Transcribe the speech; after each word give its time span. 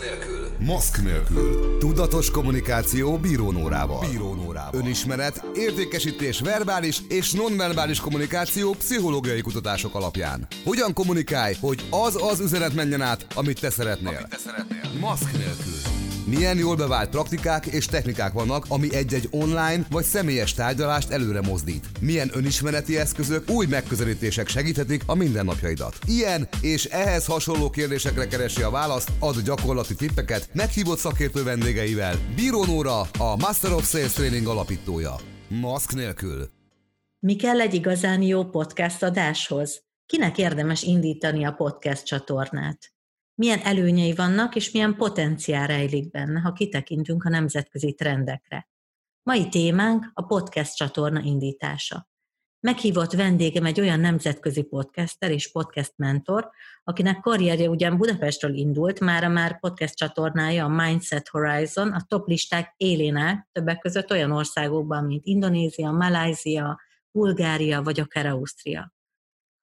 nélkül. 0.00 0.48
Maszk 0.58 1.02
nélkül. 1.02 1.78
Tudatos 1.78 2.30
kommunikáció 2.30 3.18
bírónórával. 3.18 4.08
Bírónórával. 4.10 4.80
Önismeret, 4.80 5.44
értékesítés 5.54 6.40
verbális 6.40 7.00
és 7.08 7.32
nonverbális 7.32 8.00
kommunikáció 8.00 8.72
pszichológiai 8.72 9.40
kutatások 9.40 9.94
alapján. 9.94 10.46
Hogyan 10.64 10.92
kommunikálj, 10.92 11.54
hogy 11.60 11.86
az 11.90 12.22
az 12.22 12.40
üzenet 12.40 12.74
menjen 12.74 13.00
át, 13.00 13.26
amit 13.34 13.60
te 13.60 13.70
szeretnél. 13.70 14.08
Amit 14.16 14.28
te 14.28 14.36
szeretnél. 14.36 15.00
Maszk 15.00 15.32
nélkül. 15.32 15.89
Milyen 16.30 16.58
jól 16.58 16.76
bevált 16.76 17.10
praktikák 17.10 17.66
és 17.66 17.86
technikák 17.86 18.32
vannak, 18.32 18.64
ami 18.68 18.94
egy-egy 18.94 19.28
online 19.30 19.86
vagy 19.90 20.04
személyes 20.04 20.54
tárgyalást 20.54 21.10
előre 21.10 21.40
mozdít. 21.40 21.86
Milyen 22.00 22.30
önismereti 22.32 22.98
eszközök, 22.98 23.50
új 23.50 23.66
megközelítések 23.66 24.48
segíthetik 24.48 25.02
a 25.06 25.14
mindennapjaidat. 25.14 25.98
Ilyen 26.06 26.48
és 26.60 26.84
ehhez 26.84 27.26
hasonló 27.26 27.70
kérdésekre 27.70 28.26
keresi 28.26 28.62
a 28.62 28.70
választ, 28.70 29.12
ad 29.18 29.40
gyakorlati 29.40 29.94
tippeket 29.94 30.48
meghívott 30.52 30.98
szakértő 30.98 31.42
vendégeivel. 31.42 32.14
Bíró 32.34 32.64
Nóra, 32.64 33.00
a 33.00 33.36
Master 33.38 33.72
of 33.72 33.88
Sales 33.88 34.12
Training 34.12 34.46
alapítója. 34.46 35.14
Maszk 35.48 35.94
nélkül. 35.94 36.48
Mi 37.18 37.36
kell 37.36 37.60
egy 37.60 37.74
igazán 37.74 38.22
jó 38.22 38.44
podcast 38.44 39.02
adáshoz? 39.02 39.82
Kinek 40.06 40.38
érdemes 40.38 40.82
indítani 40.82 41.44
a 41.44 41.52
podcast 41.52 42.04
csatornát? 42.04 42.78
Milyen 43.40 43.60
előnyei 43.60 44.14
vannak, 44.14 44.56
és 44.56 44.70
milyen 44.70 44.96
potenciál 44.96 45.66
rejlik 45.66 46.10
benne, 46.10 46.40
ha 46.40 46.52
kitekintünk 46.52 47.24
a 47.24 47.28
nemzetközi 47.28 47.94
trendekre. 47.94 48.68
Mai 49.22 49.48
témánk 49.48 50.10
a 50.14 50.22
podcast 50.22 50.76
csatorna 50.76 51.20
indítása. 51.20 52.08
Meghívott 52.60 53.12
vendégem 53.12 53.64
egy 53.64 53.80
olyan 53.80 54.00
nemzetközi 54.00 54.62
podcaster 54.62 55.30
és 55.30 55.50
podcast 55.50 55.92
mentor, 55.96 56.50
akinek 56.84 57.20
karrierje 57.20 57.68
ugyan 57.68 57.96
Budapestről 57.96 58.54
indult, 58.54 59.00
már 59.00 59.24
a 59.24 59.28
már 59.28 59.60
podcast 59.60 59.94
csatornája 59.94 60.64
a 60.64 60.68
Mindset 60.68 61.28
Horizon 61.28 61.92
a 61.92 62.04
top 62.08 62.28
listák 62.28 62.74
élén 62.76 63.16
áll, 63.16 63.46
többek 63.52 63.78
között 63.78 64.10
olyan 64.10 64.30
országokban, 64.30 65.04
mint 65.04 65.24
Indonézia, 65.24 65.90
Malázia, 65.90 66.80
Bulgária 67.10 67.82
vagy 67.82 68.00
akár 68.00 68.26
Ausztria. 68.26 68.92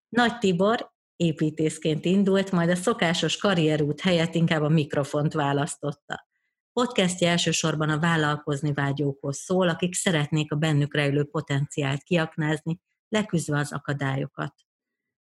Nagy 0.09 0.37
Tibor 0.37 0.95
építészként 1.17 2.05
indult, 2.05 2.51
majd 2.51 2.69
a 2.69 2.75
szokásos 2.75 3.37
karrierút 3.37 4.01
helyett 4.01 4.35
inkább 4.35 4.61
a 4.61 4.69
mikrofont 4.69 5.33
választotta. 5.33 6.27
Podcastja 6.73 7.29
elsősorban 7.29 7.89
a 7.89 7.99
vállalkozni 7.99 8.73
vágyókhoz 8.73 9.37
szól, 9.37 9.69
akik 9.69 9.93
szeretnék 9.93 10.51
a 10.51 10.55
bennük 10.55 10.95
rejlő 10.95 11.23
potenciált 11.23 12.03
kiaknázni, 12.03 12.79
leküzdve 13.09 13.57
az 13.57 13.71
akadályokat. 13.71 14.53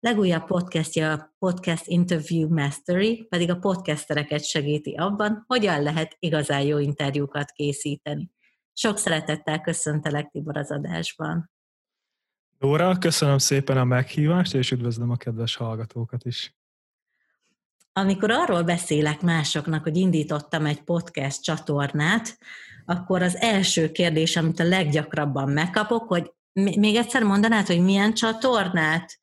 Legújabb 0.00 0.46
podcastja 0.46 1.12
a 1.12 1.34
Podcast 1.38 1.86
Interview 1.86 2.48
Mastery, 2.48 3.26
pedig 3.28 3.50
a 3.50 3.58
podcastereket 3.58 4.44
segíti 4.44 4.94
abban, 4.94 5.44
hogyan 5.46 5.82
lehet 5.82 6.16
igazán 6.18 6.62
jó 6.62 6.78
interjúkat 6.78 7.50
készíteni. 7.50 8.30
Sok 8.72 8.98
szeretettel 8.98 9.60
köszöntelek 9.60 10.30
Tibor 10.30 10.56
az 10.56 10.70
adásban. 10.70 11.53
Dóra, 12.58 12.98
köszönöm 12.98 13.38
szépen 13.38 13.76
a 13.76 13.84
meghívást, 13.84 14.54
és 14.54 14.70
üdvözlöm 14.70 15.10
a 15.10 15.16
kedves 15.16 15.56
hallgatókat 15.56 16.24
is. 16.24 16.54
Amikor 17.92 18.30
arról 18.30 18.62
beszélek 18.62 19.20
másoknak, 19.20 19.82
hogy 19.82 19.96
indítottam 19.96 20.66
egy 20.66 20.82
podcast 20.82 21.42
csatornát, 21.42 22.38
akkor 22.84 23.22
az 23.22 23.36
első 23.36 23.92
kérdés, 23.92 24.36
amit 24.36 24.60
a 24.60 24.64
leggyakrabban 24.64 25.50
megkapok, 25.50 26.08
hogy 26.08 26.32
még 26.52 26.96
egyszer 26.96 27.22
mondanád, 27.22 27.66
hogy 27.66 27.80
milyen 27.80 28.14
csatornát? 28.14 29.18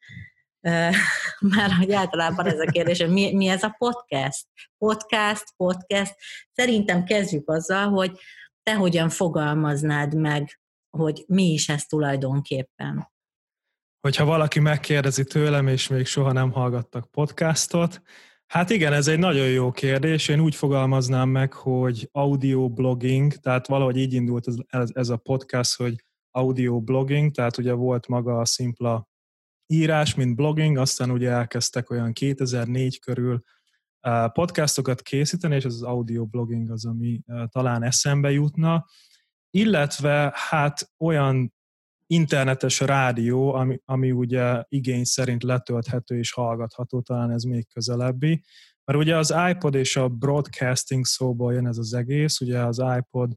Már 1.55 1.71
hogy 1.77 1.91
általában 1.91 2.45
ez 2.45 2.59
a 2.59 2.71
kérdés, 2.71 2.99
hogy 2.99 3.11
mi, 3.11 3.35
mi 3.35 3.47
ez 3.47 3.63
a 3.63 3.75
podcast? 3.77 4.47
Podcast, 4.77 5.53
podcast. 5.57 6.16
Szerintem 6.53 7.03
kezdjük 7.03 7.49
azzal, 7.49 7.89
hogy 7.89 8.19
te 8.63 8.75
hogyan 8.75 9.09
fogalmaznád 9.09 10.16
meg, 10.16 10.59
hogy 10.89 11.23
mi 11.27 11.43
is 11.43 11.69
ez 11.69 11.85
tulajdonképpen 11.85 13.10
hogyha 14.01 14.25
valaki 14.25 14.59
megkérdezi 14.59 15.23
tőlem, 15.23 15.67
és 15.67 15.88
még 15.88 16.06
soha 16.06 16.31
nem 16.31 16.51
hallgattak 16.51 17.12
podcastot, 17.12 18.01
hát 18.47 18.69
igen, 18.69 18.94
ez 18.94 19.07
egy 19.07 19.19
nagyon 19.19 19.47
jó 19.47 19.72
kérdés. 19.72 20.28
Én 20.28 20.39
úgy 20.39 20.56
fogalmaznám 20.56 21.29
meg, 21.29 21.53
hogy 21.53 22.09
audio 22.12 22.69
blogging, 22.69 23.34
tehát 23.34 23.67
valahogy 23.67 23.97
így 23.97 24.13
indult 24.13 24.47
ez, 24.67 24.89
ez 24.94 25.09
a 25.09 25.17
podcast, 25.17 25.75
hogy 25.75 25.95
audio 26.31 26.81
blogging, 26.81 27.31
tehát 27.31 27.57
ugye 27.57 27.73
volt 27.73 28.07
maga 28.07 28.39
a 28.39 28.45
szimpla 28.45 29.09
írás, 29.67 30.16
mint 30.16 30.35
blogging, 30.35 30.78
aztán 30.78 31.12
ugye 31.12 31.29
elkezdtek 31.29 31.89
olyan 31.89 32.13
2004 32.13 33.00
körül 33.00 33.44
podcastokat 34.33 35.01
készíteni, 35.01 35.56
és 35.56 35.66
ez 35.66 35.73
az 35.73 35.83
audio 35.83 36.25
blogging 36.25 36.72
az, 36.72 36.85
ami 36.85 37.22
talán 37.47 37.83
eszembe 37.83 38.31
jutna, 38.31 38.85
illetve 39.50 40.31
hát 40.35 40.91
olyan 40.97 41.53
internetes 42.11 42.79
rádió, 42.79 43.53
ami, 43.53 43.79
ami 43.85 44.11
ugye 44.11 44.63
igény 44.67 45.03
szerint 45.03 45.44
letölthető 45.44 46.17
és 46.17 46.33
hallgatható, 46.33 47.01
talán 47.01 47.31
ez 47.31 47.44
még 47.44 47.67
közelebbi. 47.67 48.44
Mert 48.83 48.99
ugye 48.99 49.17
az 49.17 49.33
iPod 49.49 49.75
és 49.75 49.95
a 49.95 50.07
broadcasting 50.07 51.05
szóból 51.05 51.53
jön 51.53 51.67
ez 51.67 51.77
az 51.77 51.94
egész, 51.94 52.41
ugye 52.41 52.59
az 52.59 52.83
iPod, 52.97 53.33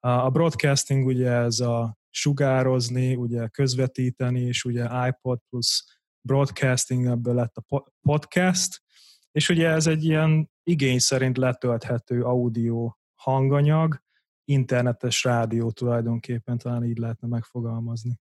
a 0.00 0.30
broadcasting 0.30 1.06
ugye 1.06 1.30
ez 1.30 1.60
a 1.60 1.96
sugározni, 2.10 3.14
ugye 3.14 3.48
közvetíteni, 3.48 4.40
és 4.40 4.64
ugye 4.64 4.88
iPod 5.08 5.38
plusz 5.48 5.84
broadcasting, 6.20 7.06
ebből 7.06 7.34
lett 7.34 7.56
a 7.56 7.82
podcast, 8.00 8.82
és 9.30 9.48
ugye 9.48 9.68
ez 9.68 9.86
egy 9.86 10.04
ilyen 10.04 10.50
igény 10.62 10.98
szerint 10.98 11.36
letölthető 11.36 12.22
audio 12.22 12.92
hanganyag, 13.14 14.04
internetes 14.48 15.24
rádió 15.24 15.70
tulajdonképpen, 15.70 16.58
talán 16.58 16.84
így 16.84 16.98
lehetne 16.98 17.28
megfogalmazni. 17.28 18.20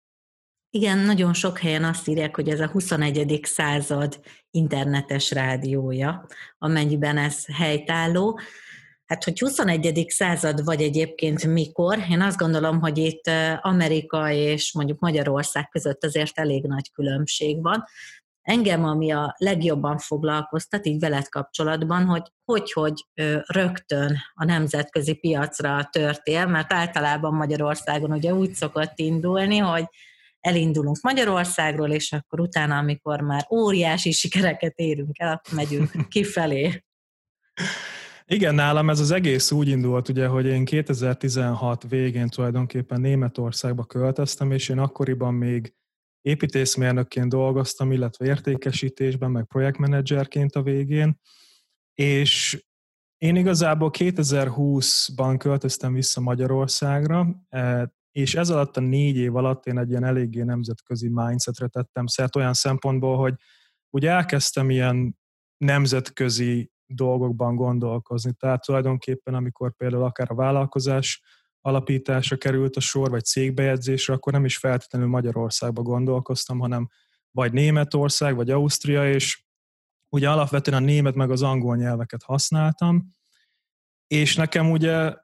Igen, 0.70 0.98
nagyon 0.98 1.32
sok 1.32 1.58
helyen 1.58 1.84
azt 1.84 2.08
írják, 2.08 2.34
hogy 2.34 2.48
ez 2.48 2.60
a 2.60 2.66
21. 2.66 3.40
század 3.42 4.20
internetes 4.50 5.30
rádiója, 5.30 6.26
amennyiben 6.58 7.16
ez 7.16 7.44
helytálló. 7.54 8.38
Hát, 9.06 9.24
hogy 9.24 9.38
21. 9.38 10.04
század 10.08 10.64
vagy 10.64 10.82
egyébként 10.82 11.46
mikor, 11.46 11.98
én 12.10 12.20
azt 12.20 12.38
gondolom, 12.38 12.80
hogy 12.80 12.98
itt 12.98 13.30
Amerika 13.60 14.30
és 14.30 14.72
mondjuk 14.72 14.98
Magyarország 14.98 15.68
között 15.68 16.04
azért 16.04 16.38
elég 16.38 16.64
nagy 16.64 16.92
különbség 16.92 17.62
van. 17.62 17.84
Engem, 18.44 18.84
ami 18.84 19.10
a 19.10 19.34
legjobban 19.38 19.98
foglalkoztat, 19.98 20.86
így 20.86 20.98
veled 20.98 21.28
kapcsolatban, 21.28 22.04
hogy 22.04 22.22
hogy, 22.44 22.72
hogy 22.72 23.04
rögtön 23.46 24.16
a 24.34 24.44
nemzetközi 24.44 25.14
piacra 25.14 25.88
törtél, 25.92 26.46
mert 26.46 26.72
általában 26.72 27.34
Magyarországon 27.34 28.12
ugye 28.12 28.34
úgy 28.34 28.54
szokott 28.54 28.92
indulni, 28.94 29.56
hogy 29.56 29.84
elindulunk 30.40 31.00
Magyarországról, 31.00 31.90
és 31.90 32.12
akkor 32.12 32.40
utána, 32.40 32.78
amikor 32.78 33.20
már 33.20 33.46
óriási 33.50 34.12
sikereket 34.12 34.78
érünk 34.78 35.18
el, 35.18 35.32
akkor 35.32 35.54
megyünk 35.54 35.90
kifelé. 36.08 36.84
Igen, 38.26 38.54
nálam 38.54 38.90
ez 38.90 39.00
az 39.00 39.10
egész 39.10 39.50
úgy 39.50 39.68
indult, 39.68 40.08
ugye, 40.08 40.26
hogy 40.26 40.46
én 40.46 40.64
2016 40.64 41.84
végén 41.88 42.28
tulajdonképpen 42.28 43.00
Németországba 43.00 43.84
költöztem, 43.84 44.50
és 44.50 44.68
én 44.68 44.78
akkoriban 44.78 45.34
még 45.34 45.74
építészmérnökként 46.24 47.28
dolgoztam, 47.28 47.92
illetve 47.92 48.26
értékesítésben, 48.26 49.30
meg 49.30 49.44
projektmenedzserként 49.44 50.54
a 50.54 50.62
végén, 50.62 51.20
és 51.94 52.64
én 53.18 53.36
igazából 53.36 53.90
2020-ban 53.98 55.34
költöztem 55.38 55.92
vissza 55.92 56.20
Magyarországra, 56.20 57.44
e, 57.48 57.92
és 58.12 58.34
ez 58.34 58.50
alatt 58.50 58.76
a 58.76 58.80
négy 58.80 59.16
év 59.16 59.36
alatt 59.36 59.66
én 59.66 59.78
egy 59.78 59.90
ilyen 59.90 60.04
eléggé 60.04 60.42
nemzetközi 60.42 61.08
mindsetre 61.08 61.66
tettem 61.66 62.06
szert 62.06 62.36
olyan 62.36 62.54
szempontból, 62.54 63.16
hogy 63.16 63.34
ugye 63.90 64.10
elkezdtem 64.10 64.70
ilyen 64.70 65.18
nemzetközi 65.56 66.70
dolgokban 66.86 67.56
gondolkozni. 67.56 68.32
Tehát 68.32 68.62
tulajdonképpen, 68.64 69.34
amikor 69.34 69.76
például 69.76 70.04
akár 70.04 70.30
a 70.30 70.34
vállalkozás 70.34 71.22
alapításra 71.66 72.36
került 72.36 72.76
a 72.76 72.80
sor, 72.80 73.10
vagy 73.10 73.24
cégbejegyzésre, 73.24 74.14
akkor 74.14 74.32
nem 74.32 74.44
is 74.44 74.56
feltétlenül 74.56 75.08
Magyarországba 75.08 75.82
gondolkoztam, 75.82 76.58
hanem 76.58 76.88
vagy 77.30 77.52
Németország, 77.52 78.34
vagy 78.34 78.50
Ausztria, 78.50 79.10
és 79.10 79.44
ugye 80.08 80.30
alapvetően 80.30 80.82
a 80.82 80.86
német 80.86 81.14
meg 81.14 81.30
az 81.30 81.42
angol 81.42 81.76
nyelveket 81.76 82.22
használtam, 82.22 83.14
és 84.06 84.36
nekem 84.36 84.70
ugye 84.70 85.14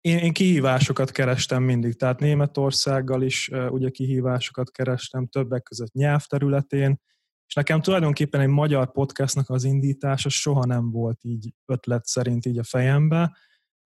én, 0.00 0.18
én 0.18 0.32
kihívásokat 0.32 1.10
kerestem 1.10 1.62
mindig, 1.62 1.96
tehát 1.96 2.20
Németországgal 2.20 3.22
is 3.22 3.50
ugye 3.68 3.90
kihívásokat 3.90 4.70
kerestem, 4.70 5.26
többek 5.26 5.62
között 5.62 5.92
nyelvterületén, 5.92 7.00
és 7.46 7.54
nekem 7.54 7.80
tulajdonképpen 7.80 8.40
egy 8.40 8.48
magyar 8.48 8.92
podcastnak 8.92 9.50
az 9.50 9.64
indítása 9.64 10.28
soha 10.28 10.64
nem 10.64 10.90
volt 10.90 11.24
így 11.24 11.54
ötlet 11.66 12.06
szerint 12.06 12.46
így 12.46 12.58
a 12.58 12.64
fejembe, 12.64 13.36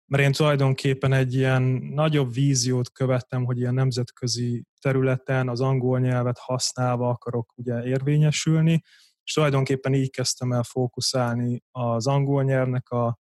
mert 0.09 0.23
én 0.23 0.31
tulajdonképpen 0.31 1.13
egy 1.13 1.33
ilyen 1.33 1.61
nagyobb 1.93 2.33
víziót 2.33 2.91
követtem, 2.91 3.45
hogy 3.45 3.57
ilyen 3.57 3.73
nemzetközi 3.73 4.65
területen 4.81 5.49
az 5.49 5.61
angol 5.61 5.99
nyelvet 5.99 6.37
használva 6.37 7.09
akarok 7.09 7.53
ugye 7.57 7.83
érvényesülni, 7.83 8.81
és 9.23 9.33
tulajdonképpen 9.33 9.93
így 9.93 10.11
kezdtem 10.11 10.51
el 10.51 10.63
fókuszálni 10.63 11.63
az 11.71 12.07
angol 12.07 12.43
nyelvnek 12.43 12.89
a 12.89 13.19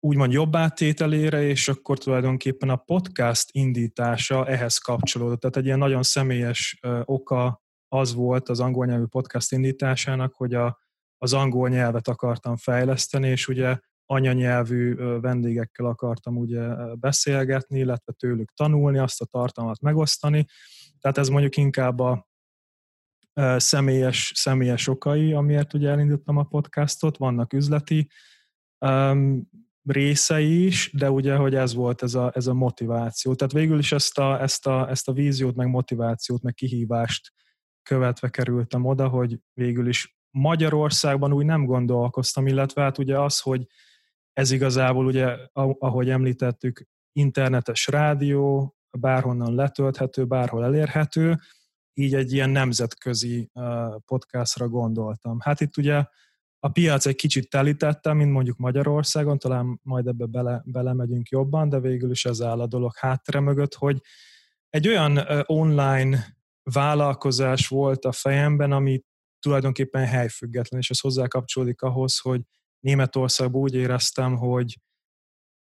úgymond 0.00 0.32
jobb 0.32 0.56
áttételére, 0.56 1.42
és 1.42 1.68
akkor 1.68 1.98
tulajdonképpen 1.98 2.68
a 2.68 2.76
podcast 2.76 3.48
indítása 3.52 4.46
ehhez 4.46 4.78
kapcsolódott. 4.78 5.40
Tehát 5.40 5.56
egy 5.56 5.64
ilyen 5.64 5.78
nagyon 5.78 6.02
személyes 6.02 6.80
oka 7.04 7.62
az 7.88 8.14
volt 8.14 8.48
az 8.48 8.60
angol 8.60 8.86
nyelvű 8.86 9.04
podcast 9.04 9.52
indításának, 9.52 10.34
hogy 10.34 10.54
a, 10.54 10.78
az 11.18 11.32
angol 11.32 11.68
nyelvet 11.68 12.08
akartam 12.08 12.56
fejleszteni, 12.56 13.28
és 13.28 13.48
ugye 13.48 13.78
anyanyelvű 14.06 14.94
vendégekkel 15.20 15.86
akartam 15.86 16.36
ugye 16.36 16.68
beszélgetni, 16.94 17.78
illetve 17.78 18.12
tőlük 18.12 18.52
tanulni, 18.52 18.98
azt 18.98 19.20
a 19.20 19.24
tartalmat 19.24 19.80
megosztani. 19.80 20.46
Tehát 21.00 21.18
ez 21.18 21.28
mondjuk 21.28 21.56
inkább 21.56 21.98
a 21.98 22.28
személyes, 23.56 24.32
személyes 24.34 24.88
okai, 24.88 25.32
amiért 25.32 25.74
ugye 25.74 25.88
elindítottam 25.88 26.36
a 26.36 26.42
podcastot, 26.42 27.16
vannak 27.16 27.52
üzleti 27.52 28.10
um, 28.78 29.48
részei 29.84 30.64
is, 30.64 30.90
de 30.92 31.10
ugye, 31.10 31.36
hogy 31.36 31.54
ez 31.54 31.74
volt 31.74 32.02
ez 32.02 32.14
a, 32.14 32.32
ez 32.34 32.46
a 32.46 32.54
motiváció. 32.54 33.34
Tehát 33.34 33.52
végül 33.52 33.78
is 33.78 33.92
ezt 33.92 34.18
a, 34.18 34.42
ezt, 34.42 34.66
a, 34.66 34.90
ezt 34.90 35.08
a 35.08 35.12
víziót, 35.12 35.54
meg 35.54 35.68
motivációt, 35.68 36.42
meg 36.42 36.54
kihívást 36.54 37.32
követve 37.82 38.28
kerültem 38.28 38.84
oda, 38.84 39.08
hogy 39.08 39.38
végül 39.52 39.88
is 39.88 40.16
Magyarországban 40.30 41.32
úgy 41.32 41.44
nem 41.44 41.64
gondolkoztam, 41.64 42.46
illetve 42.46 42.82
hát 42.82 42.98
ugye 42.98 43.18
az, 43.18 43.40
hogy 43.40 43.66
ez 44.34 44.50
igazából 44.50 45.06
ugye, 45.06 45.36
ahogy 45.78 46.10
említettük, 46.10 46.86
internetes 47.12 47.86
rádió, 47.86 48.74
bárhonnan 48.98 49.54
letölthető, 49.54 50.24
bárhol 50.24 50.64
elérhető, 50.64 51.38
így 51.94 52.14
egy 52.14 52.32
ilyen 52.32 52.50
nemzetközi 52.50 53.50
podcastra 54.06 54.68
gondoltam. 54.68 55.40
Hát 55.40 55.60
itt 55.60 55.76
ugye 55.76 56.04
a 56.58 56.68
piac 56.68 57.06
egy 57.06 57.14
kicsit 57.14 57.50
telítette, 57.50 58.12
mint 58.12 58.32
mondjuk 58.32 58.56
Magyarországon, 58.56 59.38
talán 59.38 59.80
majd 59.82 60.06
ebbe 60.06 60.26
bele, 60.26 60.62
belemegyünk 60.64 61.28
jobban, 61.28 61.68
de 61.68 61.80
végül 61.80 62.10
is 62.10 62.24
ez 62.24 62.40
áll 62.40 62.60
a 62.60 62.66
dolog 62.66 62.96
háttere 62.96 63.40
mögött, 63.40 63.74
hogy 63.74 64.02
egy 64.68 64.88
olyan 64.88 65.20
online 65.46 66.26
vállalkozás 66.62 67.68
volt 67.68 68.04
a 68.04 68.12
fejemben, 68.12 68.72
ami 68.72 69.02
tulajdonképpen 69.38 70.06
helyfüggetlen, 70.06 70.80
és 70.80 70.90
ez 70.90 71.00
hozzá 71.00 71.26
kapcsolódik 71.26 71.82
ahhoz, 71.82 72.18
hogy 72.18 72.40
Németországban 72.84 73.60
úgy 73.60 73.74
éreztem, 73.74 74.36
hogy 74.36 74.80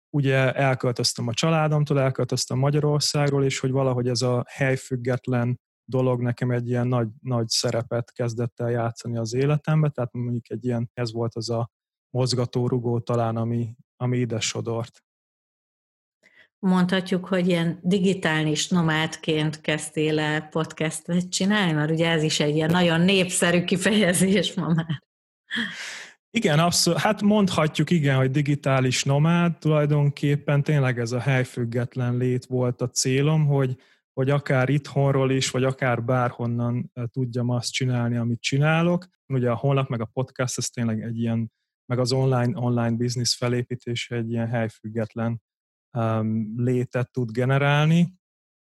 ugye 0.10 0.54
elköltöztem 0.54 1.28
a 1.28 1.34
családomtól, 1.34 2.00
elköltöztem 2.00 2.58
Magyarországról, 2.58 3.44
és 3.44 3.60
hogy 3.60 3.72
valahogy 3.72 4.08
ez 4.08 4.22
a 4.22 4.46
helyfüggetlen 4.48 5.60
dolog 5.90 6.22
nekem 6.22 6.52
egy 6.52 6.68
ilyen 6.68 6.88
nagy, 6.88 7.08
nagy 7.22 7.48
szerepet 7.48 8.12
kezdett 8.12 8.60
el 8.60 8.70
játszani 8.70 9.18
az 9.18 9.34
életembe, 9.34 9.90
tehát 9.90 10.14
mondjuk 10.14 10.50
egy 10.50 10.66
ilyen, 10.66 10.90
ez 10.94 11.12
volt 11.12 11.36
az 11.36 11.50
a 11.50 11.70
mozgatórugó 12.10 13.00
talán, 13.00 13.36
ami, 13.36 13.76
ami 13.96 14.18
ide 14.18 14.40
sodort. 14.40 15.04
Mondhatjuk, 16.60 17.26
hogy 17.26 17.48
ilyen 17.48 17.80
digitális 17.84 18.68
nomádként 18.68 19.62
kezdtél 19.62 20.20
el 20.20 20.42
podcastet 20.42 21.30
csinálni, 21.30 21.72
mert 21.72 21.92
ugye 21.92 22.10
ez 22.10 22.24
is 22.24 22.40
egy 22.40 22.56
ilyen 22.56 22.72
nagyon 22.72 23.02
népszerű 23.02 23.64
kifejezés 23.64 24.54
ma 24.54 24.68
már. 24.68 25.04
Igen, 26.34 26.60
abszolút. 26.60 27.00
Hát 27.00 27.22
mondhatjuk 27.22 27.90
igen, 27.90 28.18
hogy 28.18 28.32
digitális 28.32 29.04
nomád, 29.04 29.58
tulajdonképpen 29.58 30.64
tényleg 30.64 31.00
ez 31.00 31.12
a 31.12 31.20
helyfüggetlen 31.20 32.18
lét 32.18 32.46
volt 32.46 32.82
a 32.82 32.90
célom, 32.90 33.46
hogy, 33.46 33.78
hogy 34.14 34.30
akár 34.30 34.70
itthonról 34.70 35.32
is, 35.32 35.50
vagy 35.50 35.64
akár 35.64 36.04
bárhonnan 36.04 36.92
eh, 36.94 37.04
tudjam 37.06 37.50
azt 37.50 37.72
csinálni, 37.72 38.18
amit 38.18 38.42
csinálok. 38.42 39.06
Ugye 39.34 39.50
a 39.50 39.56
honlap 39.56 39.90
meg 39.90 40.02
a 40.02 40.10
podcast, 40.14 40.58
ez 40.58 40.70
tényleg 40.70 41.02
egy 41.02 41.20
ilyen, 41.20 41.52
meg 41.86 42.00
az 42.00 42.12
online, 42.12 42.60
online 42.60 42.96
business 42.96 43.36
felépítése 43.36 44.16
egy 44.16 44.32
ilyen 44.32 44.48
helyfüggetlen 44.48 45.42
um, 45.98 46.54
létet 46.56 47.12
tud 47.12 47.32
generálni, 47.32 48.21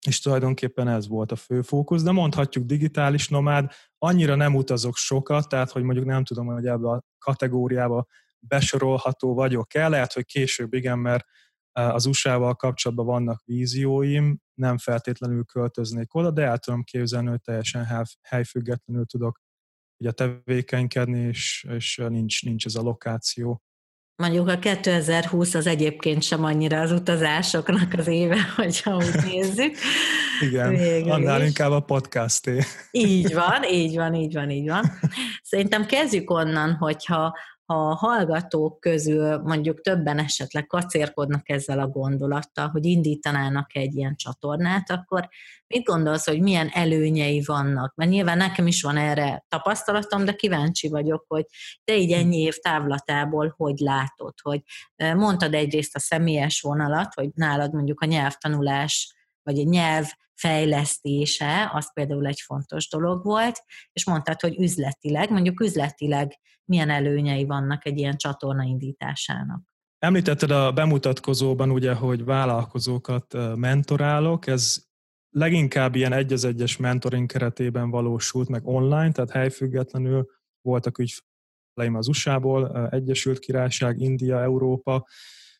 és 0.06 0.20
tulajdonképpen 0.20 0.88
ez 0.88 1.08
volt 1.08 1.32
a 1.32 1.36
fő 1.36 1.62
fókusz, 1.62 2.02
de 2.02 2.10
mondhatjuk 2.10 2.64
digitális 2.64 3.28
nomád, 3.28 3.70
annyira 3.98 4.34
nem 4.34 4.54
utazok 4.54 4.96
sokat, 4.96 5.48
tehát 5.48 5.70
hogy 5.70 5.82
mondjuk 5.82 6.06
nem 6.06 6.24
tudom, 6.24 6.46
hogy 6.46 6.66
ebbe 6.66 6.88
a 6.88 7.02
kategóriába 7.18 8.06
besorolható 8.38 9.34
vagyok-e, 9.34 9.88
lehet, 9.88 10.12
hogy 10.12 10.24
később 10.24 10.74
igen, 10.74 10.98
mert 10.98 11.24
az 11.72 12.06
USA-val 12.06 12.54
kapcsolatban 12.54 13.06
vannak 13.06 13.42
vízióim, 13.44 14.38
nem 14.54 14.78
feltétlenül 14.78 15.44
költöznék 15.44 16.14
oda, 16.14 16.30
de 16.30 16.42
el 16.42 16.58
tudom 16.58 16.82
képzelni, 16.82 17.28
hogy 17.28 17.40
teljesen 17.40 18.06
helyfüggetlenül 18.22 19.06
tudok 19.06 19.40
ugye 19.96 20.10
tevékenykedni, 20.10 21.18
és, 21.18 21.66
és 21.68 22.02
nincs, 22.08 22.44
nincs 22.44 22.66
ez 22.66 22.74
a 22.74 22.82
lokáció. 22.82 23.62
Mondjuk 24.22 24.48
a 24.48 24.58
2020 24.58 25.54
az 25.54 25.66
egyébként 25.66 26.22
sem 26.22 26.44
annyira 26.44 26.80
az 26.80 26.92
utazásoknak 26.92 27.92
az 27.98 28.06
éve, 28.06 28.36
hogyha 28.56 28.96
úgy 28.96 29.14
nézzük. 29.24 29.76
Igen, 30.40 30.68
Végül 30.68 31.10
annál 31.10 31.40
is. 31.40 31.46
inkább 31.46 31.70
a 31.70 31.80
podcasté. 31.80 32.58
Így 32.90 33.34
van, 33.34 33.64
így 33.70 33.96
van, 33.96 34.14
így 34.14 34.34
van, 34.34 34.50
így 34.50 34.68
van. 34.68 34.98
Szerintem 35.42 35.86
kezdjük 35.86 36.30
onnan, 36.30 36.72
hogyha 36.72 37.36
a 37.72 37.94
hallgatók 37.94 38.80
közül 38.80 39.38
mondjuk 39.38 39.80
többen 39.80 40.18
esetleg 40.18 40.66
kacérkodnak 40.66 41.48
ezzel 41.48 41.78
a 41.78 41.88
gondolattal, 41.88 42.68
hogy 42.68 42.84
indítanának 42.84 43.76
egy 43.76 43.94
ilyen 43.94 44.16
csatornát, 44.16 44.90
akkor 44.90 45.28
mit 45.66 45.84
gondolsz, 45.84 46.26
hogy 46.26 46.40
milyen 46.40 46.68
előnyei 46.72 47.42
vannak? 47.46 47.94
Mert 47.94 48.10
nyilván 48.10 48.36
nekem 48.36 48.66
is 48.66 48.82
van 48.82 48.96
erre 48.96 49.44
tapasztalatom, 49.48 50.24
de 50.24 50.32
kíváncsi 50.32 50.88
vagyok, 50.88 51.24
hogy 51.28 51.44
te 51.84 51.96
így 51.96 52.12
ennyi 52.12 52.38
év 52.38 52.56
távlatából 52.56 53.54
hogy 53.56 53.78
látod, 53.78 54.34
hogy 54.42 54.60
mondtad 54.96 55.54
egyrészt 55.54 55.96
a 55.96 56.00
személyes 56.00 56.60
vonalat, 56.60 57.14
hogy 57.14 57.30
nálad 57.34 57.72
mondjuk 57.72 58.00
a 58.00 58.06
nyelvtanulás 58.06 59.14
vagy 59.42 59.58
a 59.58 59.62
nyelv 59.62 60.06
fejlesztése, 60.34 61.70
az 61.72 61.92
például 61.92 62.26
egy 62.26 62.40
fontos 62.40 62.88
dolog 62.88 63.24
volt, 63.24 63.62
és 63.92 64.06
mondtad, 64.06 64.40
hogy 64.40 64.58
üzletileg, 64.58 65.30
mondjuk 65.30 65.60
üzletileg 65.60 66.38
milyen 66.64 66.90
előnyei 66.90 67.44
vannak 67.44 67.86
egy 67.86 67.98
ilyen 67.98 68.16
csatorna 68.16 68.62
indításának. 68.62 69.62
Említetted 69.98 70.50
a 70.50 70.72
bemutatkozóban 70.72 71.70
ugye, 71.70 71.94
hogy 71.94 72.24
vállalkozókat 72.24 73.36
mentorálok, 73.56 74.46
ez 74.46 74.84
leginkább 75.30 75.94
ilyen 75.94 76.12
egy 76.12 76.32
az 76.32 76.44
egyes 76.44 76.76
mentoring 76.76 77.30
keretében 77.30 77.90
valósult 77.90 78.48
meg 78.48 78.66
online, 78.66 79.12
tehát 79.12 79.30
helyfüggetlenül 79.30 80.30
voltak 80.60 80.98
ügyfeleim 80.98 81.94
az 81.94 82.08
USA-ból, 82.08 82.88
Egyesült 82.88 83.38
Királyság, 83.38 84.00
India, 84.00 84.42
Európa, 84.42 85.06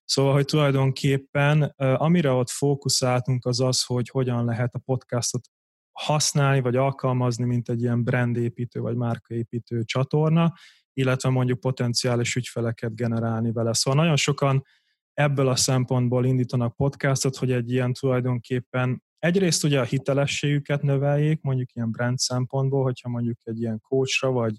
Szóval, 0.04 0.32
hogy 0.32 0.44
tulajdonképpen 0.44 1.62
amire 1.76 2.30
ott 2.30 2.50
fókuszáltunk 2.50 3.44
az 3.44 3.60
az, 3.60 3.84
hogy 3.84 4.08
hogyan 4.08 4.44
lehet 4.44 4.74
a 4.74 4.78
podcastot 4.78 5.48
használni, 5.92 6.60
vagy 6.60 6.76
alkalmazni, 6.76 7.44
mint 7.44 7.68
egy 7.68 7.82
ilyen 7.82 8.04
brandépítő, 8.04 8.80
vagy 8.80 8.96
márkaépítő 8.96 9.82
csatorna, 9.84 10.52
illetve 10.92 11.28
mondjuk 11.28 11.60
potenciális 11.60 12.34
ügyfeleket 12.34 12.94
generálni 12.94 13.52
vele. 13.52 13.72
Szóval 13.72 14.02
nagyon 14.02 14.16
sokan 14.16 14.64
ebből 15.12 15.48
a 15.48 15.56
szempontból 15.56 16.24
indítanak 16.24 16.76
podcastot, 16.76 17.36
hogy 17.36 17.52
egy 17.52 17.70
ilyen 17.70 17.92
tulajdonképpen 17.92 19.02
egyrészt 19.18 19.64
ugye 19.64 19.80
a 19.80 19.84
hitelességüket 19.84 20.82
növeljék, 20.82 21.40
mondjuk 21.40 21.74
ilyen 21.74 21.90
brand 21.90 22.18
szempontból, 22.18 22.82
hogyha 22.82 23.08
mondjuk 23.08 23.38
egy 23.42 23.60
ilyen 23.60 23.80
coachra 23.80 24.30
vagy 24.30 24.56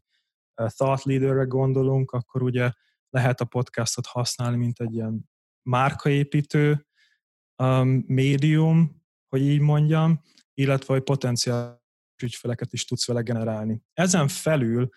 thought 0.53 1.03
leaderre 1.03 1.43
gondolunk, 1.43 2.11
akkor 2.11 2.43
ugye 2.43 2.71
lehet 3.09 3.41
a 3.41 3.45
podcastot 3.45 4.05
használni, 4.05 4.57
mint 4.57 4.79
egy 4.79 4.93
ilyen 4.93 5.31
márkaépítő 5.63 6.87
um, 7.57 8.03
médium, 8.07 9.01
hogy 9.27 9.41
így 9.41 9.59
mondjam, 9.59 10.21
illetve 10.53 10.93
hogy 10.93 11.03
potenciális 11.03 11.81
ügyfeleket 12.23 12.73
is 12.73 12.85
tudsz 12.85 13.07
vele 13.07 13.21
generálni. 13.21 13.81
Ezen 13.93 14.27
felül 14.27 14.89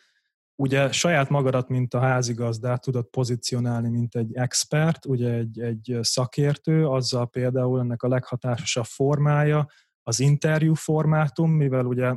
ugye 0.58 0.92
saját 0.92 1.28
magadat, 1.28 1.68
mint 1.68 1.94
a 1.94 2.00
házigazdát 2.00 2.80
tudod 2.80 3.06
pozícionálni, 3.06 3.88
mint 3.88 4.14
egy 4.14 4.34
expert, 4.34 5.06
ugye 5.06 5.32
egy, 5.32 5.60
egy 5.60 5.98
szakértő, 6.00 6.86
azzal 6.86 7.30
például 7.30 7.80
ennek 7.80 8.02
a 8.02 8.08
leghatásosabb 8.08 8.84
formája 8.84 9.66
az 10.02 10.20
interjú 10.20 10.74
formátum, 10.74 11.50
mivel 11.50 11.84
ugye 11.84 12.16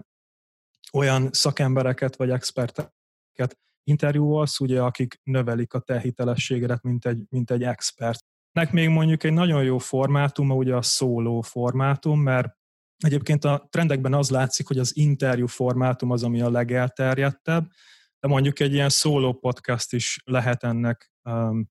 olyan 0.94 1.30
szakembereket 1.32 2.16
vagy 2.16 2.30
experteket 2.30 3.58
interjúolsz, 3.84 4.60
ugye, 4.60 4.82
akik 4.82 5.20
növelik 5.24 5.74
a 5.74 5.80
te 5.80 6.00
hitelességedet, 6.00 6.84
mint 6.84 7.06
egy, 7.06 7.24
mint 7.30 7.52
egy 7.52 7.64
expert. 7.64 8.26
Nek 8.52 8.72
még 8.72 8.90
mondjuk 8.90 9.24
egy 9.24 9.34
nagyon 9.34 9.64
jó 9.64 9.78
formátum, 9.78 10.50
ugye 10.50 10.76
a 10.76 10.82
szóló 10.82 11.42
formátum, 11.42 12.22
mert 12.22 12.58
egyébként 12.98 13.46
a 13.46 13.68
trendekben 13.70 14.14
az 14.14 14.30
látszik, 14.30 14.68
hogy 14.68 14.80
az 14.80 14.98
interjú 14.98 15.48
formátum 15.48 16.12
az, 16.12 16.24
ami 16.24 16.42
a 16.42 16.50
legelterjedtebb, 16.50 17.70
de 18.20 18.28
mondjuk 18.28 18.60
egy 18.60 18.74
ilyen 18.74 18.90
szóló 18.90 19.34
podcast 19.34 19.94
is 19.94 20.22
lehet 20.26 20.64
ennek 20.64 21.12
um, 21.24 21.70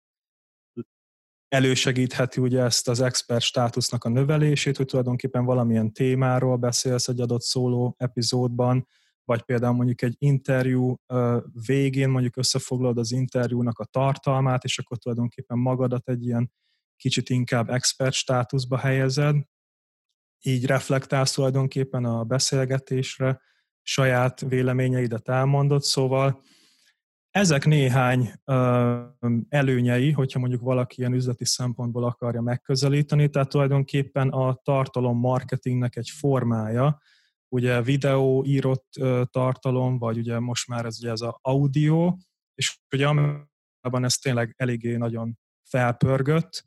elősegítheti 1.49 2.41
ugye 2.41 2.63
ezt 2.63 2.89
az 2.89 3.01
expert 3.01 3.43
státusznak 3.43 4.05
a 4.05 4.09
növelését, 4.09 4.77
hogy 4.77 4.87
tulajdonképpen 4.87 5.45
valamilyen 5.45 5.93
témáról 5.93 6.57
beszélsz 6.57 7.09
egy 7.09 7.21
adott 7.21 7.43
szóló 7.43 7.95
epizódban, 7.99 8.87
vagy 9.25 9.43
például 9.43 9.75
mondjuk 9.75 10.03
egy 10.03 10.15
interjú 10.19 10.97
végén 11.67 12.09
mondjuk 12.09 12.37
összefoglalod 12.37 12.99
az 12.99 13.13
interjúnak 13.13 13.79
a 13.79 13.85
tartalmát, 13.85 14.65
és 14.65 14.79
akkor 14.79 14.99
tulajdonképpen 14.99 15.59
magadat 15.59 16.09
egy 16.09 16.25
ilyen 16.25 16.53
kicsit 16.97 17.29
inkább 17.29 17.71
expert 17.71 18.15
státuszba 18.15 18.79
helyezed, 18.79 19.37
így 20.43 20.67
reflektálsz 20.67 21.33
tulajdonképpen 21.33 22.05
a 22.05 22.25
beszélgetésre, 22.25 23.41
saját 23.83 24.41
véleményeidet 24.41 25.29
elmondod, 25.29 25.83
szóval 25.83 26.43
ezek 27.31 27.65
néhány 27.65 28.33
előnyei, 29.49 30.11
hogyha 30.13 30.39
mondjuk 30.39 30.61
valaki 30.61 30.99
ilyen 30.99 31.15
üzleti 31.15 31.45
szempontból 31.45 32.05
akarja 32.05 32.41
megközelíteni, 32.41 33.29
tehát 33.29 33.49
tulajdonképpen 33.49 34.29
a 34.29 34.55
tartalom 34.55 35.19
marketingnek 35.19 35.97
egy 35.97 36.09
formája, 36.09 37.01
ugye 37.49 37.83
videó, 37.83 38.45
írott 38.45 38.89
tartalom, 39.31 39.99
vagy 39.99 40.19
ugye 40.19 40.39
most 40.39 40.69
már 40.69 40.85
ez 40.85 40.99
ugye 41.01 41.11
ez 41.11 41.21
az 41.21 41.35
audio, 41.41 42.17
és 42.55 42.79
ugye 42.95 43.07
Amerikában 43.07 44.05
ez 44.05 44.15
tényleg 44.15 44.55
eléggé 44.57 44.97
nagyon 44.97 45.39
felpörgött, 45.69 46.65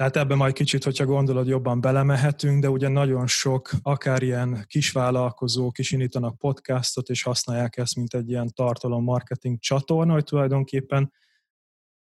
tehát 0.00 0.16
ebben 0.16 0.36
majd 0.36 0.54
kicsit, 0.54 0.84
hogyha 0.84 1.04
gondolod, 1.04 1.46
jobban 1.46 1.80
belemehetünk, 1.80 2.62
de 2.62 2.70
ugye 2.70 2.88
nagyon 2.88 3.26
sok, 3.26 3.70
akár 3.82 4.22
ilyen 4.22 4.64
kisvállalkozók 4.66 5.78
is 5.78 5.90
indítanak 5.90 6.38
podcastot, 6.38 7.08
és 7.08 7.22
használják 7.22 7.76
ezt, 7.76 7.96
mint 7.96 8.14
egy 8.14 8.28
ilyen 8.28 8.52
tartalom-marketing 8.54 9.58
csatorna, 9.58 10.12
hogy 10.12 10.24
tulajdonképpen 10.24 11.12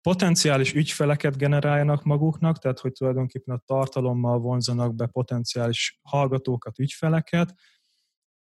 potenciális 0.02 0.74
ügyfeleket 0.74 1.38
generáljanak 1.38 2.04
maguknak, 2.04 2.58
tehát 2.58 2.80
hogy 2.80 2.92
tulajdonképpen 2.92 3.56
a 3.56 3.64
tartalommal 3.66 4.40
vonzanak 4.40 4.96
be 4.96 5.06
potenciális 5.06 6.00
hallgatókat, 6.02 6.80
ügyfeleket, 6.80 7.54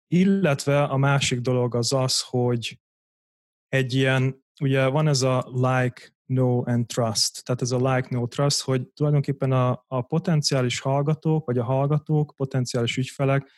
illetve 0.09 0.83
a 0.83 0.97
másik 0.97 1.41
dolog 1.41 1.75
az 1.75 1.93
az, 1.93 2.23
hogy 2.23 2.81
egy 3.69 3.95
ilyen, 3.95 4.45
ugye 4.61 4.87
van 4.87 5.09
ez 5.09 5.23
a 5.23 5.49
like, 5.53 6.15
know 6.27 6.63
and 6.71 6.87
trust, 6.87 7.45
tehát 7.45 7.63
ez 7.63 7.71
a 7.71 7.95
like, 7.95 8.09
know, 8.09 8.29
trust, 8.29 8.63
hogy 8.63 8.89
tulajdonképpen 8.89 9.53
a, 9.53 9.85
a 9.87 10.03
potenciális 10.03 10.81
hallgatók, 10.81 11.47
vagy 11.47 11.59
a 11.59 11.65
hallgatók, 11.65 12.33
potenciális 12.37 12.97
ügyfelek 12.97 13.51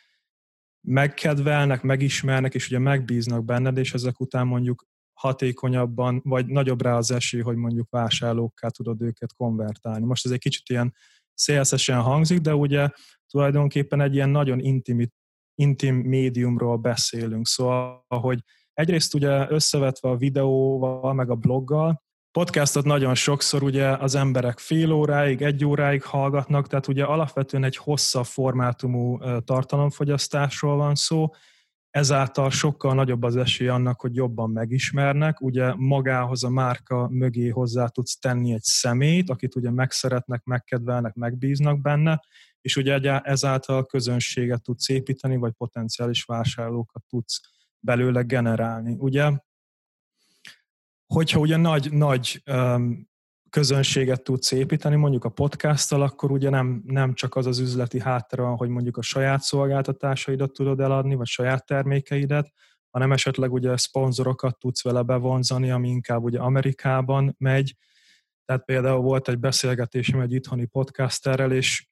megkedvelnek, 0.87 1.81
megismernek, 1.81 2.53
és 2.53 2.67
ugye 2.67 2.79
megbíznak 2.79 3.45
benned, 3.45 3.77
és 3.77 3.93
ezek 3.93 4.19
után 4.19 4.47
mondjuk 4.47 4.87
hatékonyabban, 5.13 6.21
vagy 6.23 6.45
nagyobb 6.45 6.81
rá 6.81 6.95
az 6.95 7.11
esély, 7.11 7.41
hogy 7.41 7.55
mondjuk 7.55 7.89
vásárlókká 7.89 8.67
tudod 8.67 9.01
őket 9.01 9.33
konvertálni. 9.33 10.05
Most 10.05 10.25
ez 10.25 10.31
egy 10.31 10.39
kicsit 10.39 10.69
ilyen 10.69 10.95
szélszesen 11.33 12.01
hangzik, 12.01 12.39
de 12.39 12.55
ugye 12.55 12.89
tulajdonképpen 13.27 14.01
egy 14.01 14.13
ilyen 14.13 14.29
nagyon 14.29 14.59
intim, 14.59 15.09
intim 15.55 15.95
médiumról 15.95 16.77
beszélünk. 16.77 17.47
Szóval, 17.47 18.03
hogy 18.07 18.43
egyrészt 18.79 19.13
ugye 19.13 19.45
összevetve 19.49 20.09
a 20.09 20.17
videóval, 20.17 21.13
meg 21.13 21.29
a 21.29 21.35
bloggal, 21.35 22.03
podcastot 22.31 22.85
nagyon 22.85 23.15
sokszor 23.15 23.63
ugye 23.63 23.87
az 23.87 24.15
emberek 24.15 24.59
fél 24.59 24.91
óráig, 24.91 25.41
egy 25.41 25.65
óráig 25.65 26.03
hallgatnak, 26.03 26.67
tehát 26.67 26.87
ugye 26.87 27.03
alapvetően 27.03 27.63
egy 27.63 27.75
hosszabb 27.75 28.25
formátumú 28.25 29.17
tartalomfogyasztásról 29.43 30.75
van 30.75 30.95
szó, 30.95 31.29
ezáltal 31.89 32.49
sokkal 32.49 32.93
nagyobb 32.93 33.23
az 33.23 33.35
esély 33.35 33.67
annak, 33.67 34.01
hogy 34.01 34.15
jobban 34.15 34.49
megismernek, 34.49 35.41
ugye 35.41 35.73
magához 35.75 36.43
a 36.43 36.49
márka 36.49 37.07
mögé 37.09 37.49
hozzá 37.49 37.87
tudsz 37.87 38.19
tenni 38.19 38.53
egy 38.53 38.63
szemét, 38.63 39.29
akit 39.29 39.55
ugye 39.55 39.71
megszeretnek, 39.71 40.43
megkedvelnek, 40.43 41.13
megbíznak 41.13 41.81
benne, 41.81 42.21
és 42.61 42.75
ugye 42.75 43.19
ezáltal 43.19 43.85
közönséget 43.85 44.61
tudsz 44.61 44.89
építeni, 44.89 45.37
vagy 45.37 45.51
potenciális 45.57 46.23
vásárlókat 46.23 47.03
tudsz 47.09 47.39
belőle 47.79 48.21
generálni. 48.21 48.95
Ugye 48.99 49.31
hogyha 51.13 51.39
ugye 51.39 51.57
nagy, 51.57 51.91
nagy 51.91 52.43
közönséget 53.49 54.23
tudsz 54.23 54.51
építeni, 54.51 54.95
mondjuk 54.95 55.23
a 55.23 55.29
podcasttal, 55.29 56.01
akkor 56.01 56.31
ugye 56.31 56.49
nem, 56.49 56.81
nem 56.85 57.13
csak 57.13 57.35
az 57.35 57.45
az 57.45 57.59
üzleti 57.59 57.99
háttere, 57.99 58.43
hogy 58.43 58.69
mondjuk 58.69 58.97
a 58.97 59.01
saját 59.01 59.41
szolgáltatásaidat 59.41 60.51
tudod 60.51 60.79
eladni, 60.79 61.15
vagy 61.15 61.27
saját 61.27 61.65
termékeidet, 61.65 62.51
hanem 62.89 63.11
esetleg 63.11 63.53
ugye 63.53 63.77
szponzorokat 63.77 64.59
tudsz 64.59 64.83
vele 64.83 65.01
bevonzani, 65.01 65.71
ami 65.71 65.89
inkább 65.89 66.23
ugye 66.23 66.39
Amerikában 66.39 67.35
megy. 67.37 67.75
Tehát 68.45 68.65
például 68.65 69.01
volt 69.01 69.27
egy 69.27 69.39
beszélgetésem 69.39 70.19
egy 70.19 70.33
itthoni 70.33 70.65
podcasterrel, 70.65 71.51
és 71.51 71.88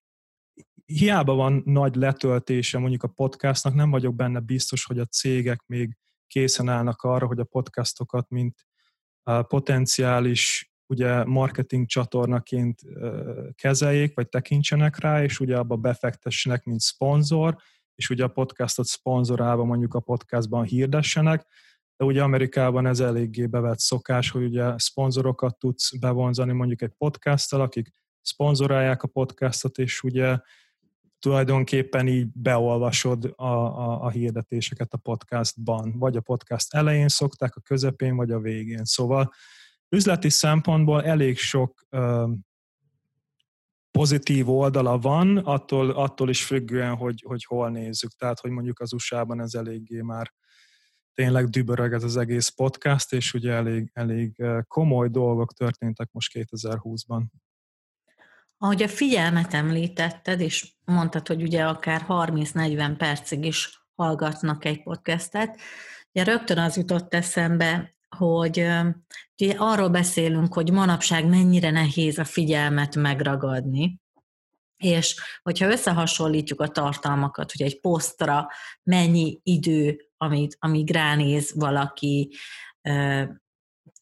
hiába 0.88 1.34
van 1.34 1.62
nagy 1.66 1.96
letöltése 1.96 2.78
mondjuk 2.78 3.04
a 3.04 3.08
podcastnak, 3.08 3.74
nem 3.74 3.90
vagyok 3.90 4.16
benne 4.16 4.40
biztos, 4.40 4.86
hogy 4.86 5.00
a 5.00 5.06
cégek 5.06 5.64
még 5.66 5.98
készen 6.28 6.70
állnak 6.70 7.02
arra, 7.02 7.28
hogy 7.28 7.40
a 7.40 7.44
podcastokat, 7.44 8.30
mint 8.30 8.66
potenciális 9.48 10.72
ugye 10.86 11.24
marketing 11.24 11.86
csatornaként 11.86 12.82
kezeljék, 13.56 14.16
vagy 14.16 14.30
tekintsenek 14.30 15.00
rá, 15.00 15.24
és 15.24 15.40
ugye 15.40 15.58
abba 15.58 15.76
befektessenek, 15.76 16.64
mint 16.64 16.80
szponzor, 16.80 17.58
és 17.96 18.10
ugye 18.10 18.24
a 18.24 18.28
podcastot 18.28 18.86
szponzorálva 18.86 19.64
mondjuk 19.64 19.94
a 19.94 20.00
podcastban 20.00 20.64
hirdessenek, 20.64 21.46
de 21.98 22.06
ugye 22.06 22.24
Amerikában 22.24 22.86
ez 22.86 23.00
eléggé 23.00 23.46
bevett 23.46 23.80
szokás, 23.80 24.30
hogy 24.30 24.44
ugye 24.44 24.78
szponzorokat 24.78 25.60
tudsz 25.60 25.98
bevonzani 25.98 26.54
mondjuk 26.54 26.82
egy 26.82 26.94
podcasttal, 26.98 27.62
akik 27.62 27.94
szponzorálják 28.22 29.04
a 29.04 29.08
podcastot, 29.08 29.78
és 29.78 30.04
ugye 30.04 30.38
tulajdonképpen 31.20 32.08
így 32.08 32.28
beolvasod 32.34 33.34
a, 33.36 33.46
a, 33.46 34.04
a 34.04 34.10
hirdetéseket 34.10 34.94
a 34.94 34.98
podcastban. 34.98 35.94
Vagy 35.98 36.16
a 36.16 36.22
podcast 36.22 36.74
elején 36.74 37.08
szokták, 37.08 37.56
a 37.56 37.62
közepén, 37.62 38.16
vagy 38.16 38.32
a 38.32 38.40
végén. 38.40 38.86
Szóval 38.86 39.34
üzleti 39.90 40.30
szempontból 40.30 41.04
elég 41.04 41.38
sok 41.38 41.86
ö, 41.90 42.32
pozitív 43.92 44.50
oldala 44.50 44.98
van, 44.98 45.38
attól, 45.38 45.90
attól 45.90 46.30
is 46.30 46.46
függően, 46.46 46.96
hogy, 46.96 47.24
hogy 47.28 47.44
hol 47.44 47.70
nézzük. 47.70 48.12
Tehát, 48.12 48.40
hogy 48.40 48.52
mondjuk 48.52 48.80
az 48.80 48.94
USA-ban 48.94 49.42
ez 49.42 49.54
eléggé 49.54 50.02
már 50.02 50.34
tényleg 51.14 51.48
dübörög 51.48 51.94
ez 51.94 52.04
az 52.04 52.18
egész 52.18 52.50
podcast, 52.50 53.14
és 53.14 53.34
ugye 53.34 53.52
elég, 53.52 53.90
elég 53.94 54.44
komoly 54.68 55.10
dolgok 55.10 55.54
történtek 55.54 56.10
most 56.12 56.32
2020-ban. 56.34 57.22
Ahogy 58.58 58.84
a 58.84 58.88
figyelmet 58.88 59.54
említetted, 59.54 60.40
és 60.40 60.74
mondtad, 60.86 61.28
hogy 61.28 61.42
ugye 61.42 61.66
akár 61.66 62.06
30-40 62.08 62.96
percig 62.98 63.46
is 63.46 63.86
hallgatnak 63.96 64.66
egy 64.66 64.84
podcastet, 64.84 65.60
ugye 66.12 66.24
rögtön 66.24 66.58
az 66.58 66.78
jutott 66.78 67.14
eszembe, 67.14 67.96
hogy 68.18 68.68
ugye 69.38 69.54
arról 69.58 69.90
beszélünk, 69.90 70.54
hogy 70.54 70.72
manapság 70.72 71.26
mennyire 71.26 71.72
nehéz 71.72 72.18
a 72.18 72.24
figyelmet 72.24 72.96
megragadni, 72.96 74.00
és 74.78 75.16
hogyha 75.44 75.72
összehasonlítjuk 75.72 76.62
a 76.62 76.68
tartalmakat, 76.68 77.52
hogy 77.52 77.62
egy 77.62 77.80
posztra 77.80 78.48
mennyi 78.84 79.40
idő, 79.44 80.10
amit, 80.18 80.58
amíg 80.60 80.92
ránéz 80.92 81.54
valaki, 81.56 82.36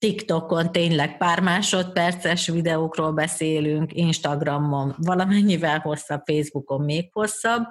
TikTokon 0.05 0.71
tényleg 0.71 1.17
pár 1.17 1.39
másodperces 1.39 2.47
videókról 2.47 3.11
beszélünk, 3.11 3.93
Instagramon 3.93 4.95
valamennyivel 4.97 5.79
hosszabb, 5.79 6.21
Facebookon 6.25 6.81
még 6.81 7.09
hosszabb. 7.11 7.63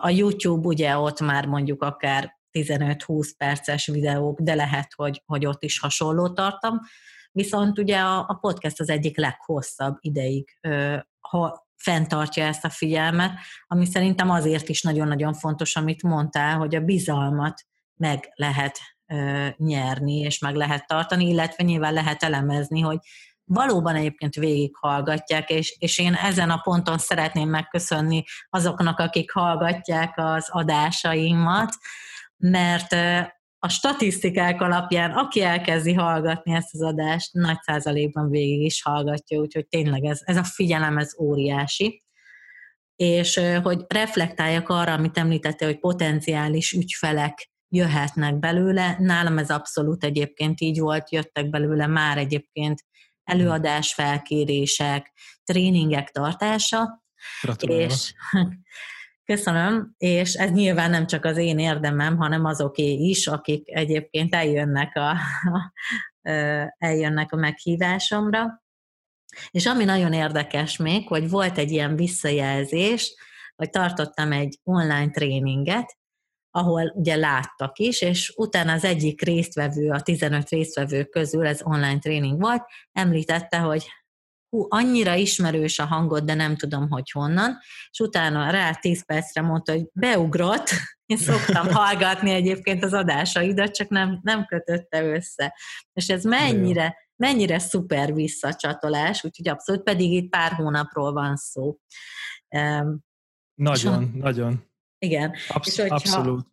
A, 0.00 0.10
YouTube 0.10 0.66
ugye 0.66 0.96
ott 0.96 1.20
már 1.20 1.46
mondjuk 1.46 1.82
akár 1.82 2.38
15-20 2.52 3.30
perces 3.36 3.86
videók, 3.86 4.40
de 4.40 4.54
lehet, 4.54 4.92
hogy, 4.96 5.22
hogy 5.26 5.46
ott 5.46 5.62
is 5.62 5.78
hasonló 5.78 6.32
tartam. 6.32 6.80
Viszont 7.32 7.78
ugye 7.78 7.98
a, 7.98 8.18
a 8.18 8.38
podcast 8.40 8.80
az 8.80 8.88
egyik 8.88 9.16
leghosszabb 9.16 9.96
ideig, 10.00 10.58
ha 11.20 11.68
fenntartja 11.76 12.44
ezt 12.44 12.64
a 12.64 12.70
figyelmet, 12.70 13.32
ami 13.66 13.86
szerintem 13.86 14.30
azért 14.30 14.68
is 14.68 14.82
nagyon-nagyon 14.82 15.34
fontos, 15.34 15.76
amit 15.76 16.02
mondtál, 16.02 16.56
hogy 16.56 16.74
a 16.74 16.80
bizalmat 16.80 17.64
meg 17.94 18.32
lehet 18.34 18.78
nyerni, 19.56 20.18
és 20.18 20.38
meg 20.38 20.54
lehet 20.54 20.86
tartani, 20.86 21.28
illetve 21.28 21.64
nyilván 21.64 21.92
lehet 21.92 22.22
elemezni, 22.22 22.80
hogy 22.80 22.98
valóban 23.44 23.94
egyébként 23.94 24.34
végighallgatják, 24.34 25.50
és, 25.50 25.76
és 25.78 25.98
én 25.98 26.14
ezen 26.14 26.50
a 26.50 26.56
ponton 26.58 26.98
szeretném 26.98 27.48
megköszönni 27.48 28.24
azoknak, 28.50 28.98
akik 28.98 29.32
hallgatják 29.32 30.12
az 30.16 30.48
adásaimat, 30.50 31.74
mert 32.36 32.92
a 33.58 33.68
statisztikák 33.68 34.60
alapján, 34.60 35.10
aki 35.10 35.42
elkezdi 35.42 35.92
hallgatni 35.92 36.54
ezt 36.54 36.74
az 36.74 36.82
adást, 36.82 37.32
nagy 37.32 37.60
százalékban 37.60 38.30
végig 38.30 38.60
is 38.62 38.82
hallgatja, 38.82 39.38
úgyhogy 39.38 39.66
tényleg 39.66 40.04
ez, 40.04 40.20
ez 40.24 40.36
a 40.36 40.44
figyelem, 40.44 40.98
ez 40.98 41.14
óriási. 41.18 42.02
És 42.96 43.40
hogy 43.62 43.84
reflektáljak 43.88 44.68
arra, 44.68 44.92
amit 44.92 45.18
említette, 45.18 45.64
hogy 45.64 45.78
potenciális 45.78 46.72
ügyfelek 46.72 47.50
jöhetnek 47.68 48.38
belőle. 48.38 48.96
Nálam 48.98 49.38
ez 49.38 49.50
abszolút 49.50 50.04
egyébként 50.04 50.60
így 50.60 50.78
volt, 50.78 51.12
jöttek 51.12 51.50
belőle 51.50 51.86
már 51.86 52.18
egyébként 52.18 52.84
előadás 53.24 53.94
felkérések, 53.94 55.12
tréningek 55.44 56.10
tartása. 56.10 57.02
Gratulálok. 57.42 57.90
És 57.90 58.12
Köszönöm, 59.24 59.94
és 59.98 60.34
ez 60.34 60.50
nyilván 60.50 60.90
nem 60.90 61.06
csak 61.06 61.24
az 61.24 61.36
én 61.36 61.58
érdemem, 61.58 62.16
hanem 62.16 62.44
azoké 62.44 62.92
is, 62.92 63.26
akik 63.26 63.62
egyébként 63.70 64.34
eljönnek 64.34 64.96
a, 64.96 65.16
eljönnek 66.88 67.32
a 67.32 67.36
meghívásomra. 67.36 68.62
És 69.50 69.66
ami 69.66 69.84
nagyon 69.84 70.12
érdekes 70.12 70.76
még, 70.76 71.08
hogy 71.08 71.30
volt 71.30 71.58
egy 71.58 71.70
ilyen 71.70 71.96
visszajelzés, 71.96 73.14
hogy 73.56 73.70
tartottam 73.70 74.32
egy 74.32 74.58
online 74.64 75.10
tréninget, 75.10 75.97
ahol 76.50 76.92
ugye 76.94 77.16
láttak 77.16 77.78
is, 77.78 78.00
és 78.00 78.32
utána 78.36 78.72
az 78.72 78.84
egyik 78.84 79.22
résztvevő, 79.22 79.90
a 79.90 80.00
15 80.00 80.48
résztvevő 80.48 81.04
közül, 81.04 81.46
ez 81.46 81.60
online 81.62 81.98
tréning 81.98 82.40
volt, 82.40 82.62
említette, 82.92 83.58
hogy 83.58 83.86
hú, 84.48 84.66
annyira 84.68 85.14
ismerős 85.14 85.78
a 85.78 85.84
hangod, 85.84 86.24
de 86.24 86.34
nem 86.34 86.56
tudom, 86.56 86.90
hogy 86.90 87.10
honnan, 87.10 87.58
és 87.90 87.98
utána 87.98 88.50
rá 88.50 88.74
10 88.74 89.04
percre 89.04 89.40
mondta, 89.40 89.72
hogy 89.72 89.86
beugrott, 89.92 90.70
én 91.06 91.16
szoktam 91.16 91.72
hallgatni 91.80 92.30
egyébként 92.30 92.84
az 92.84 92.92
adásaidat, 92.92 93.74
csak 93.74 93.88
nem, 93.88 94.20
nem 94.22 94.44
kötötte 94.44 95.04
össze. 95.04 95.54
És 95.92 96.08
ez 96.08 96.24
mennyire, 96.24 96.96
mennyire 97.16 97.58
szuper 97.58 98.14
visszacsatolás, 98.14 99.24
úgyhogy 99.24 99.48
abszolút, 99.48 99.82
pedig 99.82 100.12
itt 100.12 100.30
pár 100.30 100.52
hónapról 100.52 101.12
van 101.12 101.36
szó. 101.36 101.78
Nagyon, 103.54 104.02
és, 104.02 104.20
nagyon. 104.20 104.67
Igen. 104.98 105.34
Absz- 105.48 105.68
és 105.68 105.80
hogyha, 105.80 105.94
abszolút. 105.94 106.46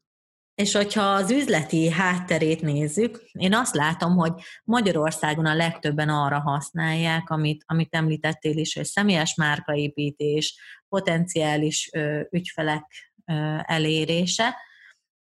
És 0.56 0.74
hogyha 0.74 1.02
az 1.02 1.32
üzleti 1.32 1.90
hátterét 1.90 2.62
nézzük, 2.62 3.24
én 3.32 3.54
azt 3.54 3.76
látom, 3.76 4.16
hogy 4.16 4.34
Magyarországon 4.64 5.46
a 5.46 5.56
legtöbben 5.56 6.10
arra 6.10 6.40
használják, 6.40 7.30
amit, 7.30 7.64
amit 7.68 7.96
említettél 7.96 8.58
is, 8.58 8.76
hogy 8.76 8.86
személyes 8.86 9.36
márkaépítés, 9.36 10.60
potenciális 10.90 11.90
ö, 11.94 12.22
ügyfelek 12.30 12.84
ö, 13.26 13.58
elérése. 13.64 14.56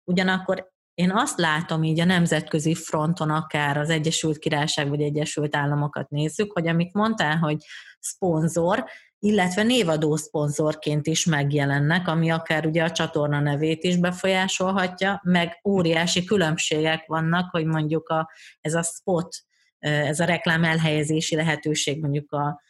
Ugyanakkor 0.03 0.71
én 0.93 1.11
azt 1.11 1.39
látom 1.39 1.83
így 1.83 1.99
a 1.99 2.05
nemzetközi 2.05 2.75
fronton, 2.75 3.29
akár 3.29 3.77
az 3.77 3.89
Egyesült 3.89 4.37
Királyság 4.37 4.89
vagy 4.89 5.01
Egyesült 5.01 5.55
Államokat 5.55 6.09
nézzük, 6.09 6.51
hogy 6.51 6.67
amit 6.67 6.93
mondtál, 6.93 7.37
hogy 7.37 7.57
szponzor, 7.99 8.85
illetve 9.23 9.63
névadó 9.63 10.15
szponzorként 10.15 11.07
is 11.07 11.25
megjelennek, 11.25 12.07
ami 12.07 12.29
akár 12.29 12.65
ugye 12.65 12.83
a 12.83 12.91
csatorna 12.91 13.39
nevét 13.39 13.83
is 13.83 13.97
befolyásolhatja, 13.97 15.21
meg 15.23 15.59
óriási 15.63 16.23
különbségek 16.23 17.05
vannak, 17.05 17.49
hogy 17.51 17.65
mondjuk 17.65 18.09
a, 18.09 18.29
ez 18.61 18.73
a 18.73 18.81
spot, 18.81 19.35
ez 19.79 20.19
a 20.19 20.25
reklám 20.25 20.63
elhelyezési 20.63 21.35
lehetőség 21.35 22.01
mondjuk 22.01 22.31
a, 22.31 22.61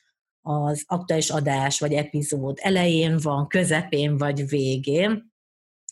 az 0.41 0.83
aktuális 0.87 1.29
adás 1.29 1.79
vagy 1.79 1.93
epizód 1.93 2.57
elején 2.61 3.17
van, 3.17 3.47
közepén 3.47 4.17
vagy 4.17 4.47
végén, 4.47 5.33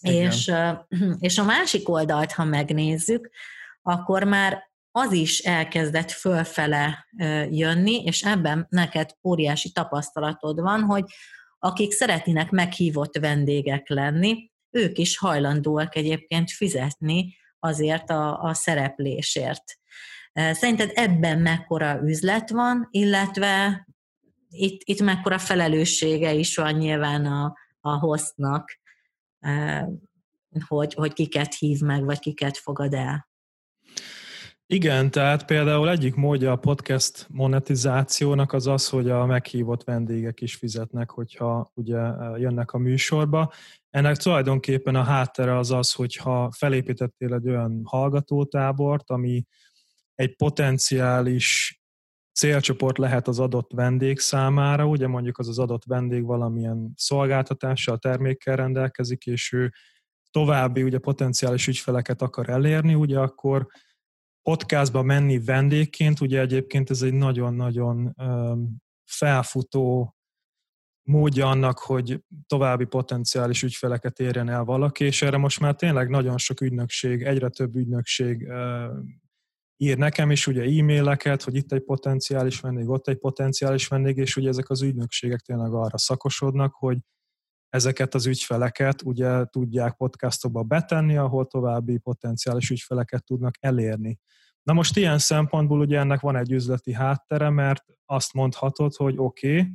és, 0.01 0.51
és 1.19 1.37
a 1.37 1.43
másik 1.43 1.89
oldalt, 1.89 2.31
ha 2.31 2.43
megnézzük, 2.43 3.29
akkor 3.81 4.23
már 4.23 4.70
az 4.91 5.11
is 5.11 5.39
elkezdett 5.39 6.11
fölfele 6.11 7.07
jönni, 7.49 8.03
és 8.03 8.23
ebben 8.23 8.67
neked 8.69 9.15
óriási 9.23 9.71
tapasztalatod 9.71 10.61
van, 10.61 10.81
hogy 10.81 11.03
akik 11.59 11.91
szeretnének 11.91 12.49
meghívott 12.49 13.17
vendégek 13.17 13.89
lenni, 13.89 14.51
ők 14.69 14.97
is 14.97 15.17
hajlandóak 15.17 15.95
egyébként 15.95 16.51
fizetni 16.51 17.35
azért 17.59 18.09
a, 18.09 18.41
a 18.41 18.53
szereplésért. 18.53 19.63
Szerinted 20.33 20.91
ebben 20.93 21.39
mekkora 21.39 21.99
üzlet 22.03 22.49
van, 22.49 22.87
illetve 22.91 23.85
itt, 24.49 24.81
itt 24.83 25.01
mekkora 25.01 25.37
felelőssége 25.37 26.33
is 26.33 26.55
van 26.55 26.73
nyilván 26.73 27.25
a, 27.25 27.55
a 27.81 27.97
hostnak, 27.97 28.79
hogy, 30.67 30.93
hogy 30.93 31.13
kiket 31.13 31.53
hív 31.53 31.79
meg, 31.79 32.03
vagy 32.03 32.19
kiket 32.19 32.57
fogad 32.57 32.93
el? 32.93 33.30
Igen, 34.73 35.11
tehát 35.11 35.45
például 35.45 35.89
egyik 35.89 36.15
módja 36.15 36.51
a 36.51 36.55
podcast 36.55 37.27
monetizációnak 37.29 38.53
az 38.53 38.67
az, 38.67 38.89
hogy 38.89 39.09
a 39.09 39.25
meghívott 39.25 39.83
vendégek 39.83 40.41
is 40.41 40.55
fizetnek, 40.55 41.09
hogyha 41.09 41.71
ugye 41.73 41.97
jönnek 42.37 42.71
a 42.71 42.77
műsorba. 42.77 43.51
Ennek 43.89 44.15
tulajdonképpen 44.15 44.95
a 44.95 45.03
háttere 45.03 45.57
az 45.57 45.71
az, 45.71 45.91
hogyha 45.91 46.51
felépítettél 46.51 47.33
egy 47.33 47.49
olyan 47.49 47.81
hallgatótábort, 47.85 49.09
ami 49.09 49.45
egy 50.15 50.35
potenciális 50.35 51.79
célcsoport 52.33 52.97
lehet 52.97 53.27
az 53.27 53.39
adott 53.39 53.71
vendég 53.73 54.19
számára, 54.19 54.87
ugye 54.87 55.07
mondjuk 55.07 55.37
az 55.37 55.47
az 55.47 55.59
adott 55.59 55.83
vendég 55.85 56.23
valamilyen 56.23 56.93
szolgáltatással, 56.95 57.97
termékkel 57.97 58.55
rendelkezik, 58.55 59.25
és 59.25 59.51
ő 59.51 59.71
további 60.29 60.83
ugye 60.83 60.97
potenciális 60.97 61.67
ügyfeleket 61.67 62.21
akar 62.21 62.49
elérni, 62.49 62.93
ugye 62.93 63.19
akkor 63.19 63.67
podcastba 64.43 65.01
menni 65.01 65.39
vendégként, 65.39 66.19
ugye 66.19 66.39
egyébként 66.39 66.89
ez 66.89 67.01
egy 67.01 67.13
nagyon-nagyon 67.13 68.15
felfutó 69.05 70.15
módja 71.03 71.49
annak, 71.49 71.79
hogy 71.79 72.23
további 72.47 72.85
potenciális 72.85 73.63
ügyfeleket 73.63 74.19
érjen 74.19 74.49
el 74.49 74.63
valaki, 74.63 75.03
és 75.03 75.21
erre 75.21 75.37
most 75.37 75.59
már 75.59 75.75
tényleg 75.75 76.09
nagyon 76.09 76.37
sok 76.37 76.61
ügynökség, 76.61 77.23
egyre 77.23 77.49
több 77.49 77.75
ügynökség 77.75 78.47
ír 79.77 79.97
nekem 79.97 80.31
is 80.31 80.47
ugye 80.47 80.63
e-maileket, 80.63 81.43
hogy 81.43 81.55
itt 81.55 81.71
egy 81.71 81.83
potenciális 81.83 82.59
vendég, 82.59 82.89
ott 82.89 83.07
egy 83.07 83.17
potenciális 83.17 83.87
vendég, 83.87 84.17
és 84.17 84.35
ugye 84.35 84.49
ezek 84.49 84.69
az 84.69 84.81
ügynökségek 84.81 85.39
tényleg 85.39 85.73
arra 85.73 85.97
szakosodnak, 85.97 86.73
hogy 86.73 86.97
ezeket 87.71 88.13
az 88.13 88.25
ügyfeleket 88.25 89.01
ugye 89.01 89.45
tudják 89.45 89.95
podcastokba 89.95 90.63
betenni, 90.63 91.17
ahol 91.17 91.47
további 91.47 91.97
potenciális 91.97 92.69
ügyfeleket 92.69 93.23
tudnak 93.23 93.55
elérni. 93.59 94.19
Na 94.63 94.73
most 94.73 94.97
ilyen 94.97 95.17
szempontból 95.17 95.79
ugye 95.79 95.99
ennek 95.99 96.19
van 96.19 96.35
egy 96.35 96.51
üzleti 96.51 96.93
háttere, 96.93 97.49
mert 97.49 97.85
azt 98.05 98.33
mondhatod, 98.33 98.95
hogy 98.95 99.13
oké, 99.17 99.59
okay, 99.59 99.71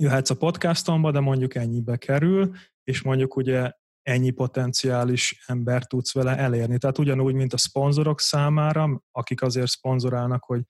jöhetsz 0.00 0.30
a 0.30 0.36
podcastomba, 0.36 1.10
de 1.10 1.20
mondjuk 1.20 1.54
ennyibe 1.54 1.96
kerül, 1.96 2.54
és 2.84 3.02
mondjuk 3.02 3.36
ugye 3.36 3.72
ennyi 4.02 4.30
potenciális 4.30 5.44
ember 5.46 5.86
tudsz 5.86 6.14
vele 6.14 6.36
elérni. 6.36 6.78
Tehát 6.78 6.98
ugyanúgy, 6.98 7.34
mint 7.34 7.52
a 7.52 7.56
szponzorok 7.58 8.20
számára, 8.20 9.02
akik 9.10 9.42
azért 9.42 9.70
szponzorálnak, 9.70 10.44
hogy 10.44 10.62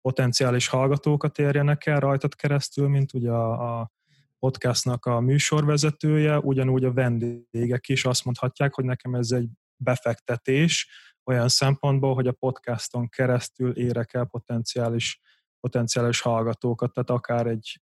potenciális 0.00 0.68
hallgatókat 0.68 1.38
érjenek 1.38 1.86
el 1.86 2.00
rajtad 2.00 2.34
keresztül, 2.34 2.88
mint 2.88 3.14
ugye 3.14 3.30
a, 3.30 3.80
a 3.80 3.90
podcastnak 4.38 5.06
a 5.06 5.20
műsorvezetője, 5.20 6.38
ugyanúgy 6.38 6.84
a 6.84 6.92
vendégek 6.92 7.88
is 7.88 8.04
azt 8.04 8.24
mondhatják, 8.24 8.74
hogy 8.74 8.84
nekem 8.84 9.14
ez 9.14 9.30
egy 9.30 9.48
befektetés, 9.76 10.88
olyan 11.24 11.48
szempontból, 11.48 12.14
hogy 12.14 12.26
a 12.26 12.32
podcaston 12.32 13.08
keresztül 13.08 13.76
érek 13.76 14.14
el 14.14 14.24
potenciális, 14.24 15.20
potenciális 15.60 16.20
hallgatókat, 16.20 16.92
tehát 16.92 17.10
akár 17.10 17.46
egy, 17.46 17.80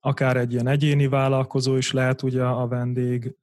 akár 0.00 0.36
egy 0.36 0.52
ilyen 0.52 0.66
egyéni 0.66 1.06
vállalkozó 1.06 1.76
is 1.76 1.92
lehet 1.92 2.22
ugye 2.22 2.44
a 2.44 2.68
vendég, 2.68 3.36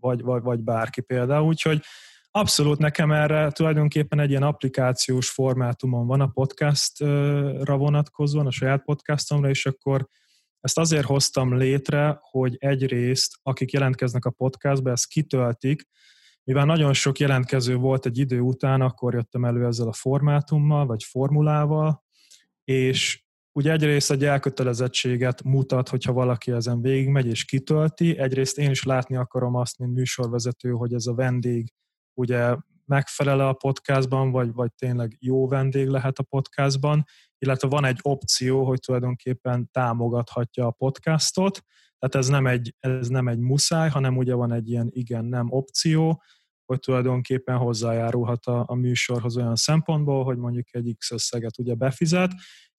vagy, 0.00 0.22
vagy, 0.22 0.42
vagy 0.42 0.60
bárki 0.60 1.00
például, 1.00 1.46
úgyhogy 1.46 1.82
abszolút 2.30 2.78
nekem 2.78 3.12
erre 3.12 3.50
tulajdonképpen 3.50 4.20
egy 4.20 4.30
ilyen 4.30 4.42
applikációs 4.42 5.30
formátumon 5.30 6.06
van 6.06 6.20
a 6.20 6.26
podcastra 6.26 7.76
vonatkozóan, 7.76 8.46
a 8.46 8.50
saját 8.50 8.84
podcastomra, 8.84 9.48
és 9.48 9.66
akkor 9.66 10.08
ezt 10.62 10.78
azért 10.78 11.06
hoztam 11.06 11.56
létre, 11.56 12.18
hogy 12.20 12.56
egyrészt, 12.58 13.38
akik 13.42 13.72
jelentkeznek 13.72 14.24
a 14.24 14.30
podcastba, 14.30 14.90
ezt 14.90 15.06
kitöltik, 15.06 15.82
mivel 16.44 16.64
nagyon 16.64 16.92
sok 16.92 17.18
jelentkező 17.18 17.76
volt 17.76 18.06
egy 18.06 18.18
idő 18.18 18.40
után, 18.40 18.80
akkor 18.80 19.14
jöttem 19.14 19.44
elő 19.44 19.66
ezzel 19.66 19.88
a 19.88 19.92
formátummal, 19.92 20.86
vagy 20.86 21.02
formulával, 21.04 22.04
és 22.64 23.24
ugye 23.52 23.72
egyrészt 23.72 24.10
egy 24.10 24.24
elkötelezettséget 24.24 25.42
mutat, 25.42 25.88
hogyha 25.88 26.12
valaki 26.12 26.50
ezen 26.50 26.80
végigmegy 26.80 27.26
és 27.26 27.44
kitölti, 27.44 28.18
egyrészt 28.18 28.58
én 28.58 28.70
is 28.70 28.82
látni 28.82 29.16
akarom 29.16 29.54
azt, 29.54 29.78
mint 29.78 29.94
műsorvezető, 29.94 30.70
hogy 30.70 30.94
ez 30.94 31.06
a 31.06 31.14
vendég 31.14 31.72
ugye 32.14 32.56
megfelele 32.84 33.48
a 33.48 33.52
podcastban, 33.52 34.30
vagy, 34.30 34.52
vagy 34.52 34.72
tényleg 34.74 35.16
jó 35.20 35.48
vendég 35.48 35.86
lehet 35.86 36.18
a 36.18 36.22
podcastban, 36.22 37.04
illetve 37.42 37.68
van 37.68 37.84
egy 37.84 37.98
opció, 38.02 38.64
hogy 38.64 38.80
tulajdonképpen 38.80 39.68
támogathatja 39.72 40.66
a 40.66 40.70
podcastot, 40.70 41.62
tehát 41.98 42.14
ez 42.14 42.28
nem 42.28 42.46
egy, 42.46 42.74
ez 42.78 43.08
nem 43.08 43.28
egy 43.28 43.38
muszáj, 43.38 43.88
hanem 43.88 44.16
ugye 44.16 44.34
van 44.34 44.52
egy 44.52 44.70
ilyen 44.70 44.88
igen-nem 44.90 45.46
opció, 45.50 46.22
hogy 46.64 46.80
tulajdonképpen 46.80 47.56
hozzájárulhat 47.56 48.46
a, 48.46 48.64
a 48.66 48.74
műsorhoz 48.74 49.36
olyan 49.36 49.56
szempontból, 49.56 50.24
hogy 50.24 50.36
mondjuk 50.36 50.74
egy 50.74 50.94
X 50.98 51.10
összeget 51.10 51.58
ugye 51.58 51.74
befizet. 51.74 52.30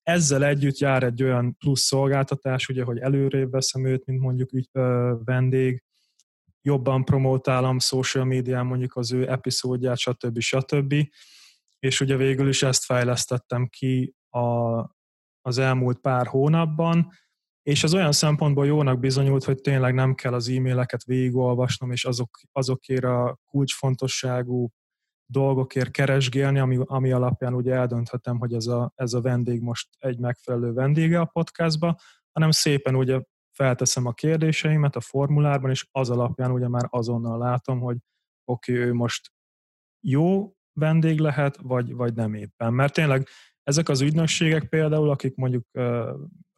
Ezzel 0.03 0.45
együtt 0.45 0.77
jár 0.77 1.03
egy 1.03 1.23
olyan 1.23 1.57
plusz 1.57 1.81
szolgáltatás, 1.81 2.67
ugye, 2.67 2.83
hogy 2.83 2.97
előrébb 2.97 3.51
veszem 3.51 3.85
őt, 3.85 4.05
mint 4.05 4.19
mondjuk 4.19 4.53
ügy, 4.53 4.69
ö, 4.71 5.13
vendég, 5.23 5.83
jobban 6.61 7.05
promotálom 7.05 7.79
social 7.79 8.25
médián 8.25 8.65
mondjuk 8.65 8.95
az 8.95 9.11
ő 9.11 9.29
epizódját, 9.29 9.97
stb. 9.97 10.39
stb. 10.39 10.93
És 11.79 12.01
ugye 12.01 12.15
végül 12.15 12.47
is 12.47 12.63
ezt 12.63 12.85
fejlesztettem 12.85 13.67
ki 13.67 14.13
a, 14.33 14.79
az 15.41 15.57
elmúlt 15.57 15.99
pár 15.99 16.27
hónapban, 16.27 17.11
és 17.61 17.83
az 17.83 17.93
olyan 17.93 18.11
szempontból 18.11 18.65
jónak 18.65 18.99
bizonyult, 18.99 19.43
hogy 19.43 19.61
tényleg 19.61 19.93
nem 19.93 20.15
kell 20.15 20.33
az 20.33 20.49
e-maileket 20.49 21.03
végigolvasnom, 21.03 21.91
és 21.91 22.05
azok, 22.05 22.39
azokért 22.51 23.03
a 23.03 23.37
kulcsfontosságú 23.45 24.69
dolgokért 25.25 25.91
keresgélni, 25.91 26.59
ami, 26.59 26.79
ami 26.81 27.11
alapján 27.11 27.53
ugye 27.53 27.73
eldönthetem, 27.73 28.37
hogy 28.39 28.53
ez 28.53 28.67
a, 28.67 28.91
ez 28.95 29.13
a 29.13 29.21
vendég 29.21 29.61
most 29.61 29.89
egy 29.97 30.19
megfelelő 30.19 30.73
vendége 30.73 31.19
a 31.19 31.25
podcastba, 31.25 31.97
hanem 32.31 32.51
szépen 32.51 32.95
ugye 32.95 33.21
felteszem 33.51 34.05
a 34.05 34.13
kérdéseimet 34.13 34.95
a 34.95 35.01
formulárban, 35.01 35.69
és 35.69 35.87
az 35.91 36.09
alapján 36.09 36.51
ugye 36.51 36.67
már 36.67 36.87
azonnal 36.89 37.37
látom, 37.37 37.79
hogy 37.79 37.97
oké, 38.45 38.71
okay, 38.73 38.85
ő 38.85 38.93
most 38.93 39.31
jó 40.05 40.53
vendég 40.73 41.19
lehet, 41.19 41.57
vagy, 41.61 41.93
vagy 41.93 42.13
nem 42.13 42.33
éppen. 42.33 42.73
Mert 42.73 42.93
tényleg 42.93 43.27
ezek 43.63 43.89
az 43.89 44.01
ügynökségek 44.01 44.69
például, 44.69 45.09
akik 45.09 45.35
mondjuk 45.35 45.65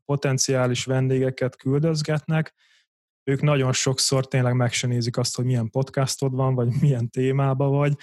potenciális 0.05 0.85
vendégeket 0.85 1.55
küldözgetnek, 1.55 2.53
ők 3.23 3.41
nagyon 3.41 3.73
sokszor 3.73 4.27
tényleg 4.27 4.55
meg 4.55 4.73
se 4.73 4.97
azt, 5.11 5.35
hogy 5.35 5.45
milyen 5.45 5.69
podcastod 5.69 6.35
van, 6.35 6.55
vagy 6.55 6.67
milyen 6.81 7.09
témába 7.09 7.67
vagy. 7.67 7.93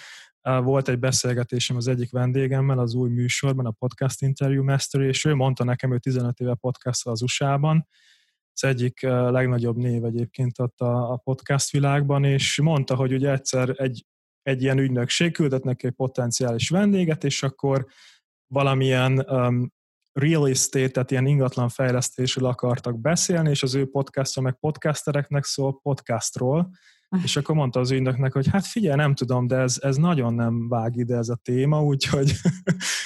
Volt 0.42 0.88
egy 0.88 0.98
beszélgetésem 0.98 1.76
az 1.76 1.88
egyik 1.88 2.10
vendégemmel 2.10 2.78
az 2.78 2.94
új 2.94 3.10
műsorban, 3.10 3.66
a 3.66 3.70
Podcast 3.70 4.22
Interview 4.22 4.64
Master, 4.64 5.00
és 5.00 5.24
ő 5.24 5.34
mondta 5.34 5.64
nekem, 5.64 5.90
hogy 5.90 6.00
15 6.00 6.40
éve 6.40 6.54
podcast 6.54 7.06
az 7.06 7.22
USA-ban, 7.22 7.88
az 8.54 8.64
egyik 8.64 9.00
legnagyobb 9.02 9.76
név 9.76 10.04
egyébként 10.04 10.58
ott 10.58 10.80
a, 10.80 11.20
podcast 11.24 11.70
világban, 11.70 12.24
és 12.24 12.60
mondta, 12.60 12.94
hogy 12.94 13.12
ugye 13.12 13.30
egyszer 13.30 13.74
egy, 13.76 14.06
egy 14.42 14.62
ilyen 14.62 14.78
ügynökség 14.78 15.32
küldött 15.32 15.64
neki 15.64 15.86
egy 15.86 15.92
potenciális 15.92 16.68
vendéget, 16.68 17.24
és 17.24 17.42
akkor 17.42 17.86
valamilyen 18.52 19.18
um, 19.18 19.72
real 20.12 20.48
estate, 20.48 20.88
tehát 20.88 21.10
ilyen 21.10 21.26
ingatlan 21.26 21.68
fejlesztésről 21.68 22.48
akartak 22.48 23.00
beszélni, 23.00 23.50
és 23.50 23.62
az 23.62 23.74
ő 23.74 23.90
podcastja 23.90 24.42
meg 24.42 24.58
podcastereknek 24.58 25.44
szól 25.44 25.80
podcastról, 25.82 26.70
és 27.22 27.36
akkor 27.36 27.54
mondta 27.54 27.80
az 27.80 27.90
ügynöknek, 27.90 28.32
hogy 28.32 28.48
hát 28.48 28.66
figyelj, 28.66 28.96
nem 28.96 29.14
tudom, 29.14 29.46
de 29.46 29.56
ez, 29.56 29.78
ez 29.80 29.96
nagyon 29.96 30.34
nem 30.34 30.68
vág 30.68 30.96
ide 30.96 31.16
ez 31.16 31.28
a 31.28 31.38
téma, 31.42 31.82
úgyhogy, 31.82 32.32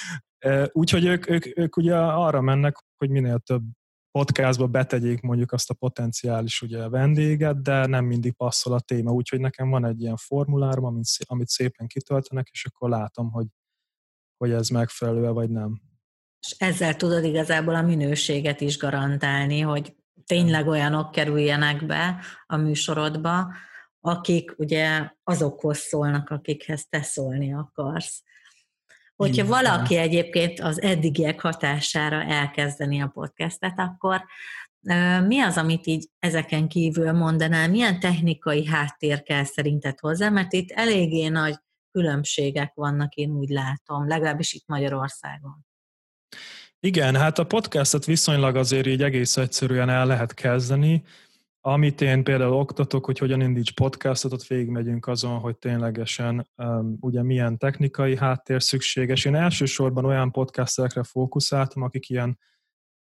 úgyhogy 0.73 1.05
ők, 1.05 1.31
ők, 1.31 1.59
ők 1.59 1.77
ugye 1.77 1.97
arra 1.97 2.41
mennek, 2.41 2.77
hogy 2.97 3.11
minél 3.11 3.39
több 3.39 3.63
podcastba 4.11 4.67
betegyék 4.67 5.21
mondjuk 5.21 5.53
azt 5.53 5.71
a 5.71 5.75
potenciális 5.75 6.63
ugye, 6.63 6.89
vendéget, 6.89 7.63
de 7.63 7.87
nem 7.87 8.05
mindig 8.05 8.33
passzol 8.33 8.73
a 8.73 8.81
téma, 8.81 9.11
úgyhogy 9.11 9.41
nekem 9.41 9.71
van 9.71 9.85
egy 9.85 10.01
ilyen 10.01 10.17
formulárom, 10.17 10.85
amit, 10.85 11.07
amit 11.25 11.49
szépen 11.49 11.87
kitöltenek, 11.87 12.49
és 12.51 12.65
akkor 12.65 12.89
látom, 12.89 13.31
hogy, 13.31 13.47
hogy 14.37 14.51
ez 14.51 14.68
megfelelő 14.68 15.31
vagy 15.31 15.51
nem. 15.51 15.81
És 16.40 16.55
ezzel 16.59 16.96
tudod 16.96 17.25
igazából 17.25 17.75
a 17.75 17.83
minőséget 17.83 18.61
is 18.61 18.79
garantálni, 18.79 19.61
hogy 19.61 19.96
tényleg 20.27 20.66
olyanok 20.66 21.11
kerüljenek 21.11 21.87
be 21.87 22.20
a 22.46 22.57
műsorodba, 22.57 23.53
akik 24.01 24.55
ugye 24.59 25.11
azokhoz 25.25 25.79
szólnak, 25.79 26.31
akikhez 26.31 26.87
te 26.88 27.03
szólni 27.03 27.55
akarsz. 27.55 28.22
Hogyha 29.16 29.44
Igen. 29.44 29.46
valaki 29.46 29.96
egyébként 29.96 30.61
az 30.61 30.83
eddigiek 30.83 31.40
hatására 31.40 32.22
elkezdeni 32.22 33.03
a 33.03 33.07
podcastet, 33.07 33.79
akkor 33.79 34.25
mi 35.27 35.40
az, 35.40 35.57
amit 35.57 35.87
így 35.87 36.09
ezeken 36.18 36.68
kívül 36.68 37.12
mondanál, 37.12 37.68
milyen 37.68 38.01
technikai 38.01 38.66
háttér 38.66 39.22
kell 39.22 39.44
szerinted 39.44 40.01
hozzá, 40.01 40.29
mert 40.29 40.53
itt 40.53 40.70
eléggé 40.70 41.29
nagy 41.29 41.57
különbségek 41.97 42.75
vannak, 42.75 43.15
én 43.15 43.31
úgy 43.31 43.49
látom, 43.49 44.09
legalábbis 44.09 44.53
itt 44.53 44.67
Magyarországon. 44.67 45.67
Igen, 46.81 47.17
hát 47.17 47.39
a 47.39 47.47
podcastot 47.47 48.05
viszonylag 48.05 48.57
azért 48.57 48.87
így 48.87 49.03
egész 49.03 49.37
egyszerűen 49.37 49.89
el 49.89 50.07
lehet 50.07 50.35
kezdeni. 50.35 51.03
Amit 51.61 52.01
én 52.01 52.25
például 52.25 52.53
oktatok, 52.53 53.05
hogy 53.05 53.19
hogyan 53.19 53.41
indíts 53.41 53.75
podcastot, 53.75 54.33
ott 54.33 54.47
végigmegyünk 54.47 55.07
azon, 55.07 55.39
hogy 55.39 55.57
ténylegesen 55.57 56.51
um, 56.57 56.97
ugye 57.01 57.23
milyen 57.23 57.59
technikai 57.59 58.17
háttér 58.17 58.63
szükséges. 58.63 59.25
Én 59.25 59.35
elsősorban 59.35 60.05
olyan 60.05 60.33
podcasterekre 60.33 61.03
fókuszáltam, 61.03 61.83
akik 61.83 62.09
ilyen 62.09 62.39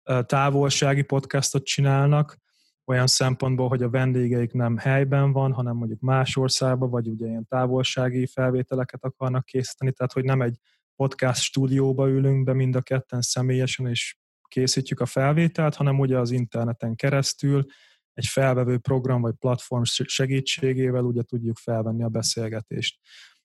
uh, 0.10 0.26
távolsági 0.26 1.02
podcastot 1.02 1.66
csinálnak, 1.66 2.38
olyan 2.86 3.08
szempontból, 3.08 3.68
hogy 3.68 3.84
a 3.84 3.90
vendégeik 3.90 4.54
nem 4.54 4.78
helyben 4.78 5.32
van, 5.32 5.54
hanem 5.54 5.76
mondjuk 5.76 6.00
más 6.00 6.36
országban, 6.36 6.90
vagy 6.90 7.08
ugye 7.08 7.28
ilyen 7.28 7.48
távolsági 7.48 8.26
felvételeket 8.26 9.04
akarnak 9.04 9.46
készíteni, 9.46 9.92
tehát 9.92 10.12
hogy 10.12 10.24
nem 10.24 10.42
egy 10.42 10.58
podcast 10.96 11.42
stúdióba 11.42 12.10
ülünk 12.10 12.44
be 12.44 12.54
mind 12.54 12.76
a 12.76 12.82
ketten 12.82 13.22
személyesen, 13.22 13.88
és 13.88 14.18
készítjük 14.48 15.00
a 15.00 15.06
felvételt, 15.06 15.76
hanem 15.76 16.00
ugye 16.00 16.18
az 16.18 16.32
interneten 16.32 16.96
keresztül 16.96 17.66
egy 18.14 18.26
felvevő 18.26 18.78
program 18.78 19.22
vagy 19.22 19.34
platform 19.40 19.84
segítségével 20.06 21.04
ugye 21.04 21.22
tudjuk 21.22 21.58
felvenni 21.58 22.04
a 22.04 22.10
beszélgetést. 22.10 23.00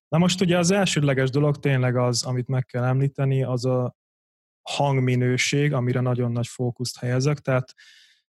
Na 0.08 0.18
most 0.18 0.40
ugye 0.40 0.58
az 0.58 0.70
elsődleges 0.70 1.30
dolog 1.30 1.58
tényleg 1.58 1.96
az, 1.96 2.24
amit 2.24 2.48
meg 2.48 2.64
kell 2.64 2.84
említeni, 2.84 3.42
az 3.42 3.64
a 3.64 3.96
hangminőség, 4.62 5.72
amire 5.72 6.00
nagyon 6.00 6.32
nagy 6.32 6.46
fókuszt 6.46 6.98
helyezek, 6.98 7.38
tehát 7.38 7.74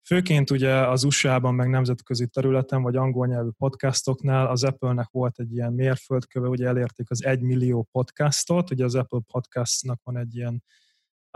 Főként 0.04 0.50
ugye 0.50 0.88
az 0.88 1.04
USA-ban, 1.04 1.54
meg 1.54 1.68
nemzetközi 1.68 2.26
területen, 2.26 2.82
vagy 2.82 2.96
angol 2.96 3.26
nyelvű 3.26 3.48
podcastoknál 3.58 4.46
az 4.46 4.64
Apple-nek 4.64 5.08
volt 5.10 5.38
egy 5.38 5.52
ilyen 5.52 5.72
mérföldköve, 5.72 6.48
ugye 6.48 6.66
elérték 6.66 7.10
az 7.10 7.24
1 7.24 7.40
millió 7.40 7.88
podcastot, 7.92 8.70
ugye 8.70 8.84
az 8.84 8.94
Apple 8.94 9.20
Podcastnak 9.26 10.00
van 10.04 10.16
egy 10.16 10.36
ilyen 10.36 10.62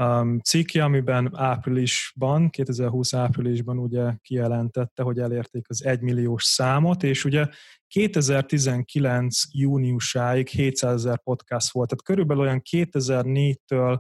um, 0.02 0.38
cikkje, 0.38 0.85
amiben 0.85 1.31
áprilisban, 1.37 2.50
2020 2.50 3.14
áprilisban 3.14 3.79
ugye 3.79 4.12
kijelentette, 4.22 5.02
hogy 5.02 5.18
elérték 5.18 5.64
az 5.68 5.85
1 5.85 6.00
milliós 6.00 6.44
számot, 6.44 7.02
és 7.02 7.24
ugye 7.24 7.46
2019 7.87 9.42
júniusáig 9.52 10.48
700 10.48 10.94
ezer 10.94 11.22
podcast 11.22 11.72
volt, 11.72 11.88
tehát 11.88 12.05
körülbelül 12.05 12.42
olyan 12.42 12.62
2004-től 12.70 13.98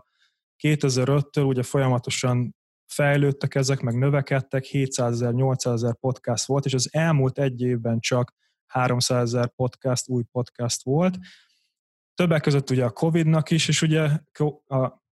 2005-től 0.62 1.46
ugye 1.46 1.62
folyamatosan 1.62 2.54
fejlődtek 2.86 3.54
ezek, 3.54 3.80
meg 3.80 3.94
növekedtek, 3.98 4.64
700 4.64 5.12
ezer, 5.12 5.32
800 5.32 5.82
ezer 5.82 5.96
podcast 5.96 6.46
volt, 6.46 6.64
és 6.64 6.74
az 6.74 6.88
elmúlt 6.92 7.38
egy 7.38 7.60
évben 7.60 8.00
csak 8.00 8.34
300 8.66 9.22
ezer 9.22 9.48
podcast, 9.48 10.08
új 10.08 10.22
podcast 10.32 10.82
volt. 10.82 11.18
Többek 12.14 12.42
között 12.42 12.70
ugye 12.70 12.84
a 12.84 12.90
Covid-nak 12.90 13.50
is, 13.50 13.68
és 13.68 13.82
ugye 13.82 14.10
a, 14.66 15.04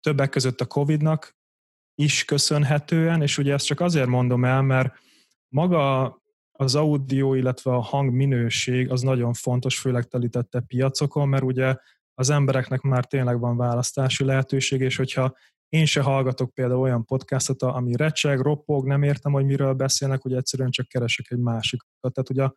többek 0.00 0.28
között 0.28 0.60
a 0.60 0.66
Covid-nak 0.66 1.36
is 1.94 2.24
köszönhetően, 2.24 3.22
és 3.22 3.38
ugye 3.38 3.52
ezt 3.52 3.66
csak 3.66 3.80
azért 3.80 4.08
mondom 4.08 4.44
el, 4.44 4.62
mert 4.62 4.94
maga 5.48 6.16
az 6.52 6.74
audio, 6.74 7.34
illetve 7.34 7.72
a 7.72 7.80
hang 7.80 8.12
minőség 8.12 8.90
az 8.90 9.00
nagyon 9.00 9.32
fontos, 9.32 9.78
főleg 9.78 10.04
telítette 10.04 10.60
piacokon, 10.60 11.28
mert 11.28 11.42
ugye 11.42 11.76
az 12.14 12.30
embereknek 12.30 12.80
már 12.80 13.04
tényleg 13.04 13.38
van 13.38 13.56
választási 13.56 14.24
lehetőség, 14.24 14.80
és 14.80 14.96
hogyha 14.96 15.36
én 15.68 15.84
se 15.84 16.02
hallgatok 16.02 16.54
például 16.54 16.80
olyan 16.80 17.04
podcastot, 17.04 17.62
ami 17.62 17.96
recseg, 17.96 18.40
roppog, 18.40 18.86
nem 18.86 19.02
értem, 19.02 19.32
hogy 19.32 19.44
miről 19.44 19.72
beszélnek, 19.72 20.22
hogy 20.22 20.32
egyszerűen 20.32 20.70
csak 20.70 20.88
keresek 20.88 21.30
egy 21.30 21.38
másikat. 21.38 21.88
Tehát 22.00 22.30
ugye 22.30 22.44
a 22.44 22.54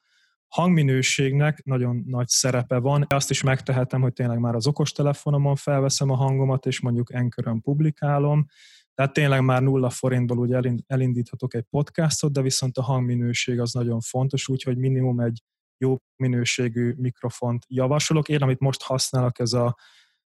hangminőségnek 0.48 1.63
nagyon 1.63 2.04
nagy 2.06 2.28
szerepe 2.28 2.78
van. 2.78 3.06
Azt 3.10 3.30
is 3.30 3.43
megtehetem, 3.43 4.02
hogy 4.02 4.13
tényleg 4.13 4.39
már 4.39 4.56
az 4.56 4.67
okostelefonomon 4.67 5.56
felveszem 5.56 6.10
a 6.10 6.15
hangomat, 6.15 6.65
és 6.65 6.82
mondjuk 6.82 7.13
enkörön 7.13 7.62
publikálom. 7.62 8.45
Tehát 8.93 9.13
tényleg 9.13 9.41
már 9.41 9.62
nulla 9.62 9.89
forintból 9.89 10.38
ugye 10.38 10.62
elindíthatok 10.88 11.54
egy 11.54 11.65
podcastot, 11.69 12.32
de 12.32 12.41
viszont 12.41 12.78
a 12.78 12.82
hangminőség 12.82 13.60
az 13.60 13.74
nagyon 13.74 14.00
fontos, 14.00 14.48
úgyhogy 14.48 14.78
minimum 14.78 15.19
egy 15.19 15.43
jó 15.78 15.98
minőségű 16.15 16.93
mikrofont 16.98 17.65
javasolok. 17.67 18.30
Én, 18.30 18.41
amit 18.41 18.60
most 18.60 18.82
használok, 18.82 19.39
ez 19.39 19.54
a 19.54 19.78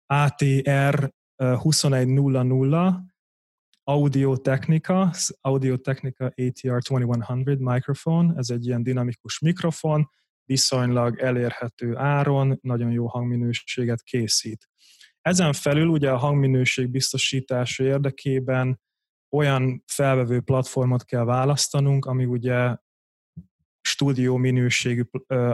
ATR 0.07 1.12
2100 1.38 3.16
Audio 3.85 4.37
Technica, 4.37 5.11
Audio 5.40 5.77
Technica 5.77 6.24
ATR 6.24 6.83
2100 6.83 7.59
microphone, 7.59 8.35
ez 8.37 8.51
egy 8.51 8.66
ilyen 8.66 8.83
dinamikus 8.83 9.38
mikrofon, 9.38 10.09
viszonylag 10.44 11.18
elérhető 11.18 11.96
áron, 11.96 12.59
nagyon 12.62 12.90
jó 12.90 13.07
hangminőséget 13.07 14.03
készít. 14.03 14.68
Ezen 15.20 15.53
felül 15.53 15.87
ugye 15.87 16.11
a 16.11 16.16
hangminőség 16.16 16.90
biztosítása 16.90 17.85
érdekében 17.85 18.81
olyan 19.31 19.83
felvevő 19.87 20.40
platformot 20.40 21.05
kell 21.05 21.24
választanunk, 21.24 22.05
ami 22.05 22.24
ugye 22.24 22.77
stúdió 23.81 24.37
minőségű 24.37 25.03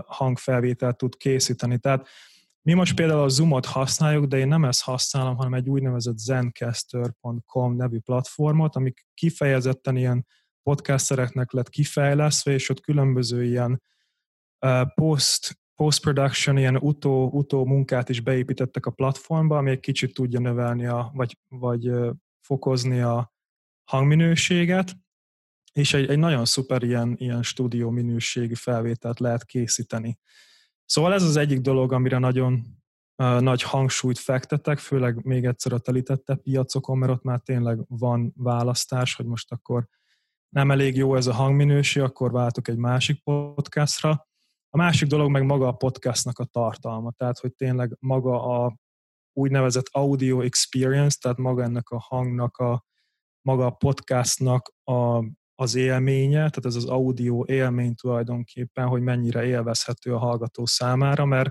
hangfelvételt 0.07 0.97
tud 0.97 1.16
készíteni. 1.16 1.79
Tehát 1.79 2.09
mi 2.66 2.72
most 2.72 2.94
például 2.94 3.22
a 3.22 3.29
Zoomot 3.29 3.66
használjuk, 3.66 4.24
de 4.24 4.37
én 4.37 4.48
nem 4.48 4.64
ezt 4.64 4.83
használom, 4.83 5.37
hanem 5.37 5.55
egy 5.55 5.68
úgynevezett 5.68 6.18
zencaster.com 6.18 7.77
nevű 7.77 7.98
platformot, 7.98 8.77
ami 8.77 8.92
kifejezetten 9.14 9.96
ilyen 9.96 10.27
podcastereknek 10.62 11.53
lett 11.53 11.68
kifejlesztve, 11.68 12.53
és 12.53 12.68
ott 12.68 12.81
különböző 12.81 13.44
ilyen 13.44 13.83
post, 14.94 15.59
post-production, 15.74 16.57
ilyen 16.57 16.77
utó, 16.77 17.31
utó 17.31 17.64
munkát 17.64 18.09
is 18.09 18.20
beépítettek 18.20 18.87
a 18.87 18.90
platformba, 18.90 19.57
ami 19.57 19.70
egy 19.70 19.81
kicsit 19.81 20.14
tudja 20.14 20.40
növelni, 20.40 20.87
a, 20.87 21.11
vagy, 21.14 21.38
vagy 21.48 21.90
fokozni 22.40 23.00
a 23.00 23.33
hangminőséget, 23.90 24.96
és 25.72 25.94
egy, 25.94 26.09
egy 26.09 26.18
nagyon 26.18 26.44
szuper 26.44 26.83
ilyen, 26.83 27.14
ilyen 27.18 27.42
stúdió 27.42 27.90
minőségű 27.90 28.55
felvételt 28.55 29.20
lehet 29.20 29.44
készíteni. 29.44 30.18
Szóval 30.85 31.12
ez 31.12 31.23
az 31.23 31.37
egyik 31.37 31.61
dolog, 31.61 31.92
amire 31.92 32.18
nagyon 32.18 32.83
nagy 33.16 33.62
hangsúlyt 33.62 34.18
fektetek, 34.18 34.79
főleg 34.79 35.25
még 35.25 35.44
egyszer 35.44 35.73
a 35.73 35.79
telítette 35.79 36.35
piacokon, 36.35 36.99
mert 36.99 37.12
ott 37.12 37.23
már 37.23 37.40
tényleg 37.40 37.79
van 37.88 38.33
választás, 38.37 39.14
hogy 39.14 39.27
most 39.27 39.53
akkor 39.53 39.88
nem 40.49 40.70
elég 40.70 40.97
jó 40.97 41.16
ez 41.16 41.27
a 41.27 41.35
hangminőség, 41.35 42.03
akkor 42.03 42.31
váltok 42.31 42.68
egy 42.68 42.77
másik 42.77 43.23
podcastra. 43.23 44.27
A 44.70 44.77
másik 44.77 45.09
dolog 45.09 45.31
meg 45.31 45.44
maga 45.44 45.68
a 45.68 45.73
podcastnak 45.73 46.38
a 46.38 46.44
tartalma, 46.44 47.12
tehát 47.12 47.38
hogy 47.38 47.55
tényleg 47.55 47.97
maga 48.01 48.64
a 48.64 48.77
úgynevezett 49.33 49.88
audio 49.90 50.40
experience, 50.40 51.18
tehát 51.20 51.38
maga 51.38 51.62
ennek 51.62 51.88
a 51.90 51.99
hangnak, 51.99 52.57
a, 52.57 52.85
maga 53.40 53.66
a 53.66 53.70
podcastnak 53.70 54.73
a, 54.85 55.25
az 55.55 55.75
élménye, 55.75 56.37
tehát 56.37 56.64
ez 56.64 56.75
az 56.75 56.85
audio 56.85 57.45
élmény 57.47 57.95
tulajdonképpen, 57.95 58.87
hogy 58.87 59.03
mennyire 59.03 59.45
élvezhető 59.45 60.14
a 60.14 60.19
hallgató 60.19 60.67
számára, 60.67 61.25
mert 61.25 61.51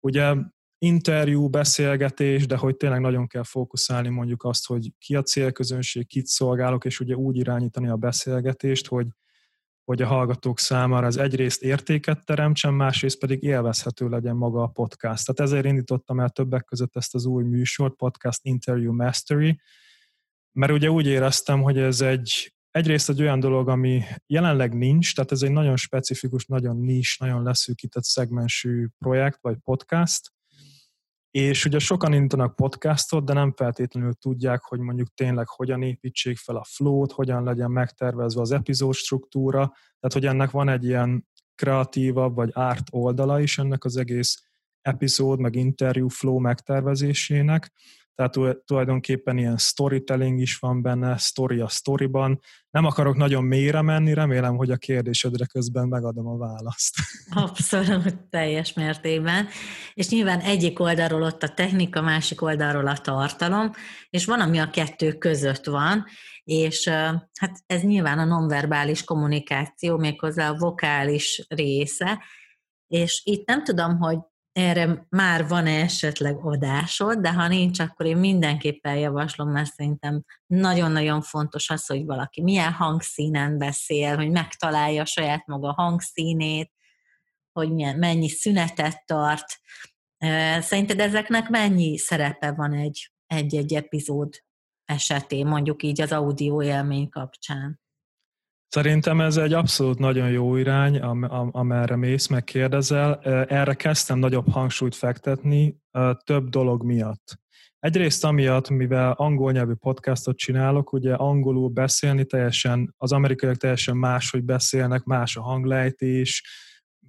ugye 0.00 0.34
interjú, 0.78 1.48
beszélgetés, 1.48 2.46
de 2.46 2.56
hogy 2.56 2.76
tényleg 2.76 3.00
nagyon 3.00 3.26
kell 3.26 3.42
fókuszálni 3.42 4.08
mondjuk 4.08 4.44
azt, 4.44 4.66
hogy 4.66 4.92
ki 4.98 5.16
a 5.16 5.22
célközönség, 5.22 6.06
kit 6.06 6.26
szolgálok, 6.26 6.84
és 6.84 7.00
ugye 7.00 7.14
úgy 7.14 7.36
irányítani 7.36 7.88
a 7.88 7.96
beszélgetést, 7.96 8.86
hogy, 8.86 9.06
hogy 9.84 10.02
a 10.02 10.06
hallgatók 10.06 10.58
számára 10.58 11.06
az 11.06 11.16
egyrészt 11.16 11.62
értéket 11.62 12.24
teremtsen, 12.24 12.74
másrészt 12.74 13.18
pedig 13.18 13.42
élvezhető 13.42 14.08
legyen 14.08 14.36
maga 14.36 14.62
a 14.62 14.66
podcast. 14.66 15.26
Tehát 15.26 15.52
ezért 15.52 15.66
indítottam 15.66 16.20
el 16.20 16.30
többek 16.30 16.64
között 16.64 16.96
ezt 16.96 17.14
az 17.14 17.24
új 17.24 17.44
műsort, 17.44 17.94
Podcast 17.94 18.40
Interview 18.42 18.92
Mastery, 18.92 19.60
mert 20.52 20.72
ugye 20.72 20.90
úgy 20.90 21.06
éreztem, 21.06 21.62
hogy 21.62 21.78
ez 21.78 22.00
egy 22.00 22.54
egyrészt 22.70 23.08
egy 23.08 23.20
olyan 23.20 23.40
dolog, 23.40 23.68
ami 23.68 24.02
jelenleg 24.26 24.74
nincs, 24.74 25.14
tehát 25.14 25.32
ez 25.32 25.42
egy 25.42 25.50
nagyon 25.50 25.76
specifikus, 25.76 26.46
nagyon 26.46 26.76
nis, 26.76 27.18
nagyon 27.18 27.42
leszűkített 27.42 28.04
szegmensű 28.04 28.86
projekt 28.98 29.38
vagy 29.40 29.56
podcast, 29.64 30.32
és 31.30 31.64
ugye 31.64 31.78
sokan 31.78 32.12
indítanak 32.12 32.56
podcastot, 32.56 33.24
de 33.24 33.32
nem 33.32 33.52
feltétlenül 33.52 34.12
tudják, 34.14 34.62
hogy 34.62 34.78
mondjuk 34.78 35.14
tényleg 35.14 35.48
hogyan 35.48 35.82
építsék 35.82 36.36
fel 36.36 36.56
a 36.56 36.64
flow-t, 36.64 37.12
hogyan 37.12 37.42
legyen 37.42 37.70
megtervezve 37.70 38.40
az 38.40 38.50
epizód 38.50 38.94
struktúra, 38.94 39.58
tehát 40.00 40.12
hogy 40.12 40.26
ennek 40.26 40.50
van 40.50 40.68
egy 40.68 40.84
ilyen 40.84 41.28
kreatívabb 41.54 42.34
vagy 42.34 42.50
árt 42.52 42.86
oldala 42.90 43.40
is 43.40 43.58
ennek 43.58 43.84
az 43.84 43.96
egész 43.96 44.42
epizód, 44.80 45.38
meg 45.38 45.54
interjú 45.54 46.08
flow 46.08 46.38
megtervezésének, 46.38 47.72
tehát 48.28 48.58
tulajdonképpen 48.64 49.38
ilyen 49.38 49.56
storytelling 49.56 50.40
is 50.40 50.56
van 50.56 50.82
benne, 50.82 51.16
story 51.16 51.60
a 51.60 51.68
storyban. 51.68 52.40
Nem 52.70 52.84
akarok 52.84 53.16
nagyon 53.16 53.44
mélyre 53.44 53.82
menni, 53.82 54.14
remélem, 54.14 54.56
hogy 54.56 54.70
a 54.70 54.76
kérdésedre 54.76 55.46
közben 55.46 55.88
megadom 55.88 56.26
a 56.26 56.36
választ. 56.36 56.94
Abszolút, 57.44 58.16
teljes 58.30 58.72
mértékben. 58.72 59.48
És 59.94 60.08
nyilván 60.08 60.40
egyik 60.40 60.80
oldalról 60.80 61.22
ott 61.22 61.42
a 61.42 61.48
technika, 61.48 62.00
másik 62.00 62.42
oldalról 62.42 62.86
a 62.86 62.98
tartalom, 62.98 63.70
és 64.10 64.24
van, 64.24 64.40
ami 64.40 64.58
a 64.58 64.70
kettő 64.70 65.12
között 65.12 65.64
van, 65.64 66.04
és 66.44 66.88
hát 67.40 67.62
ez 67.66 67.82
nyilván 67.82 68.18
a 68.18 68.24
nonverbális 68.24 69.04
kommunikáció, 69.04 69.96
méghozzá 69.96 70.50
a 70.50 70.58
vokális 70.58 71.46
része, 71.48 72.22
és 72.86 73.22
itt 73.24 73.46
nem 73.46 73.64
tudom, 73.64 73.98
hogy 73.98 74.18
erre 74.52 75.06
már 75.08 75.48
van-e 75.48 75.80
esetleg 75.80 76.36
adásod, 76.36 77.18
de 77.18 77.32
ha 77.32 77.48
nincs, 77.48 77.80
akkor 77.80 78.06
én 78.06 78.16
mindenképpen 78.16 78.96
javaslom, 78.96 79.50
mert 79.50 79.72
szerintem 79.72 80.22
nagyon-nagyon 80.46 81.22
fontos 81.22 81.70
az, 81.70 81.86
hogy 81.86 82.04
valaki 82.04 82.42
milyen 82.42 82.72
hangszínen 82.72 83.58
beszél, 83.58 84.16
hogy 84.16 84.30
megtalálja 84.30 85.04
saját 85.04 85.46
maga 85.46 85.72
hangszínét, 85.72 86.72
hogy 87.52 87.72
milyen, 87.72 87.98
mennyi 87.98 88.28
szünetet 88.28 89.02
tart. 89.06 89.60
Szerinted 90.60 91.00
ezeknek 91.00 91.48
mennyi 91.48 91.98
szerepe 91.98 92.52
van 92.52 92.72
egy, 92.72 93.12
egy-egy 93.26 93.74
epizód 93.74 94.34
esetén, 94.84 95.46
mondjuk 95.46 95.82
így 95.82 96.00
az 96.00 96.12
audio 96.12 96.62
élmény 96.62 97.08
kapcsán? 97.08 97.80
Szerintem 98.70 99.20
ez 99.20 99.36
egy 99.36 99.52
abszolút 99.52 99.98
nagyon 99.98 100.30
jó 100.30 100.56
irány, 100.56 100.98
am- 100.98 101.50
amerre 101.52 101.96
mész, 101.96 102.26
megkérdezel. 102.26 103.20
Erre 103.48 103.74
kezdtem 103.74 104.18
nagyobb 104.18 104.48
hangsúlyt 104.50 104.94
fektetni 104.94 105.76
több 106.24 106.48
dolog 106.48 106.84
miatt. 106.84 107.38
Egyrészt 107.78 108.24
amiatt, 108.24 108.68
mivel 108.68 109.12
angol 109.12 109.52
nyelvű 109.52 109.72
podcastot 109.72 110.36
csinálok, 110.36 110.92
ugye 110.92 111.14
angolul 111.14 111.68
beszélni 111.68 112.24
teljesen, 112.24 112.94
az 112.96 113.12
amerikaiak 113.12 113.56
teljesen 113.56 113.96
máshogy 113.96 114.44
beszélnek, 114.44 115.04
más 115.04 115.36
a 115.36 115.42
hanglejtés, 115.42 116.44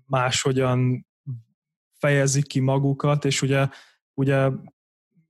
máshogyan 0.05 1.07
fejezik 1.99 2.47
ki 2.47 2.59
magukat, 2.59 3.25
és 3.25 3.41
ugye, 3.41 3.67
ugye 4.13 4.49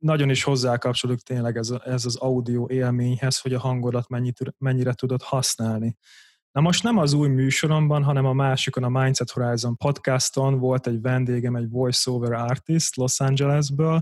nagyon 0.01 0.29
is 0.29 0.43
hozzákapcsolódik 0.43 1.23
tényleg 1.23 1.57
ez, 1.57 1.69
a, 1.69 1.81
ez 1.85 2.05
az 2.05 2.15
audio 2.15 2.67
élményhez, 2.69 3.39
hogy 3.39 3.53
a 3.53 3.59
hangodat 3.59 4.09
mennyit, 4.09 4.39
mennyire 4.57 4.93
tudod 4.93 5.21
használni. 5.21 5.97
Na 6.51 6.61
most 6.61 6.83
nem 6.83 6.97
az 6.97 7.13
új 7.13 7.27
műsoromban, 7.27 8.03
hanem 8.03 8.25
a 8.25 8.33
másikon, 8.33 8.83
a 8.83 9.01
Mindset 9.01 9.31
Horizon 9.31 9.77
podcaston 9.77 10.59
volt 10.59 10.87
egy 10.87 11.01
vendégem, 11.01 11.55
egy 11.55 11.69
voiceover 11.69 12.31
artist 12.31 12.95
Los 12.95 13.19
Angelesből, 13.19 14.01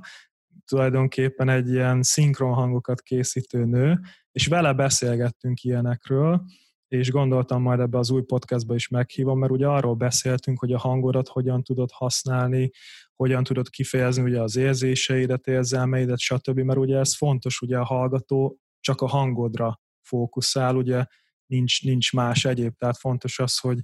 tulajdonképpen 0.65 1.49
egy 1.49 1.69
ilyen 1.69 2.03
szinkron 2.03 2.53
hangokat 2.53 3.01
készítő 3.01 3.65
nő, 3.65 3.99
és 4.31 4.47
vele 4.47 4.73
beszélgettünk 4.73 5.63
ilyenekről, 5.63 6.43
és 6.89 7.11
gondoltam 7.11 7.61
majd 7.61 7.79
ebbe 7.79 7.97
az 7.97 8.09
új 8.09 8.21
podcastba 8.21 8.75
is 8.75 8.87
meghívom, 8.87 9.39
mert 9.39 9.51
ugye 9.51 9.67
arról 9.67 9.95
beszéltünk, 9.95 10.59
hogy 10.59 10.73
a 10.73 10.77
hangodat 10.77 11.27
hogyan 11.27 11.63
tudod 11.63 11.89
használni, 11.91 12.71
hogyan 13.15 13.43
tudod 13.43 13.69
kifejezni 13.69 14.23
ugye 14.23 14.41
az 14.41 14.55
érzéseidet, 14.55 15.47
érzelmeidet, 15.47 16.19
stb. 16.19 16.59
Mert 16.59 16.79
ugye 16.79 16.97
ez 16.97 17.15
fontos, 17.15 17.61
ugye 17.61 17.77
a 17.77 17.83
hallgató 17.83 18.59
csak 18.79 19.01
a 19.01 19.07
hangodra 19.07 19.81
fókuszál, 20.01 20.75
ugye 20.75 21.05
nincs, 21.45 21.83
nincs 21.83 22.13
más 22.13 22.45
egyéb, 22.45 22.75
tehát 22.77 22.97
fontos 22.97 23.39
az, 23.39 23.57
hogy, 23.57 23.79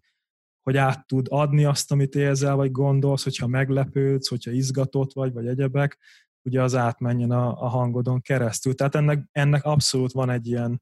hogy 0.61 0.77
át 0.77 1.07
tud 1.07 1.27
adni 1.29 1.65
azt, 1.65 1.91
amit 1.91 2.15
érzel, 2.15 2.55
vagy 2.55 2.71
gondolsz, 2.71 3.23
hogyha 3.23 3.47
meglepődsz, 3.47 4.27
hogyha 4.29 4.51
izgatott 4.51 5.13
vagy, 5.13 5.33
vagy 5.33 5.47
egyebek, 5.47 5.97
ugye 6.41 6.61
az 6.61 6.75
átmenjen 6.75 7.31
a, 7.31 7.61
a 7.61 7.67
hangodon 7.67 8.21
keresztül. 8.21 8.75
Tehát 8.75 8.95
ennek, 8.95 9.27
ennek 9.31 9.63
abszolút 9.63 10.11
van 10.11 10.29
egy 10.29 10.47
ilyen 10.47 10.81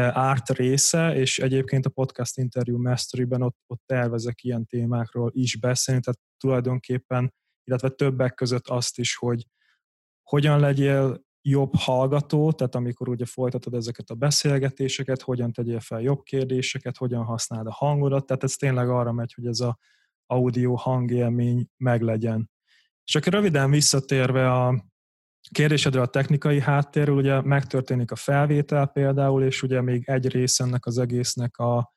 árt 0.00 0.50
része, 0.50 1.14
és 1.14 1.38
egyébként 1.38 1.86
a 1.86 1.90
podcast 1.90 2.38
interview 2.38 2.82
mastery-ben 2.82 3.42
ott, 3.42 3.56
ott 3.66 3.82
tervezek 3.86 4.42
ilyen 4.42 4.66
témákról 4.66 5.30
is 5.34 5.56
beszélni, 5.58 6.00
tehát 6.00 6.20
tulajdonképpen, 6.36 7.34
illetve 7.64 7.88
többek 7.88 8.34
között 8.34 8.68
azt 8.68 8.98
is, 8.98 9.16
hogy 9.16 9.46
hogyan 10.22 10.60
legyél 10.60 11.24
jobb 11.42 11.74
hallgató, 11.74 12.52
tehát 12.52 12.74
amikor 12.74 13.08
ugye 13.08 13.24
folytatod 13.24 13.74
ezeket 13.74 14.10
a 14.10 14.14
beszélgetéseket, 14.14 15.22
hogyan 15.22 15.52
tegyél 15.52 15.80
fel 15.80 16.00
jobb 16.00 16.22
kérdéseket, 16.22 16.96
hogyan 16.96 17.24
használd 17.24 17.66
a 17.66 17.72
hangodat, 17.72 18.26
tehát 18.26 18.42
ez 18.42 18.54
tényleg 18.54 18.88
arra 18.88 19.12
megy, 19.12 19.32
hogy 19.32 19.46
ez 19.46 19.60
a 19.60 19.78
audio 20.26 20.74
hangélmény 20.74 21.66
meglegyen. 21.76 22.50
És 23.04 23.14
akkor 23.14 23.32
röviden 23.32 23.70
visszatérve 23.70 24.52
a 24.52 24.84
kérdésedre 25.50 26.00
a 26.00 26.06
technikai 26.06 26.60
háttérről, 26.60 27.16
ugye 27.16 27.40
megtörténik 27.40 28.10
a 28.10 28.16
felvétel 28.16 28.86
például, 28.86 29.42
és 29.42 29.62
ugye 29.62 29.80
még 29.80 30.02
egy 30.08 30.28
rész 30.28 30.60
ennek 30.60 30.86
az 30.86 30.98
egésznek 30.98 31.56
a, 31.56 31.92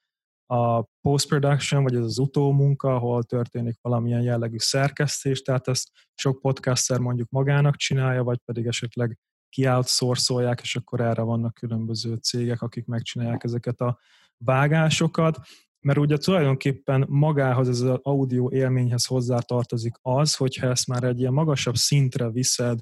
a 0.46 0.84
post-production, 1.02 1.84
vagy 1.84 1.96
ez 1.96 2.04
az 2.04 2.18
utómunka, 2.18 2.96
ahol 2.96 3.24
történik 3.24 3.78
valamilyen 3.82 4.22
jellegű 4.22 4.58
szerkesztés, 4.58 5.42
tehát 5.42 5.68
ezt 5.68 5.90
sok 6.14 6.42
podcaster 6.42 7.00
mondjuk 7.00 7.30
magának 7.30 7.76
csinálja, 7.76 8.24
vagy 8.24 8.38
pedig 8.46 8.66
esetleg 8.66 9.18
kioutsourcolják, 9.50 10.62
és 10.62 10.76
akkor 10.76 11.00
erre 11.00 11.22
vannak 11.22 11.54
különböző 11.54 12.16
cégek, 12.16 12.62
akik 12.62 12.86
megcsinálják 12.86 13.44
ezeket 13.44 13.80
a 13.82 14.00
vágásokat, 14.38 15.40
mert 15.80 15.98
ugye 15.98 16.18
tulajdonképpen 16.18 17.06
magához, 17.08 17.70
ez 17.70 17.80
az 17.80 18.00
audio 18.02 18.50
élményhez 18.52 19.06
hozzátartozik 19.06 19.94
az, 20.02 20.36
hogyha 20.36 20.68
ezt 20.68 20.88
már 20.88 21.04
egy 21.04 21.20
ilyen 21.20 21.34
magasabb 21.34 21.76
szintre 21.76 22.30
viszed, 22.30 22.80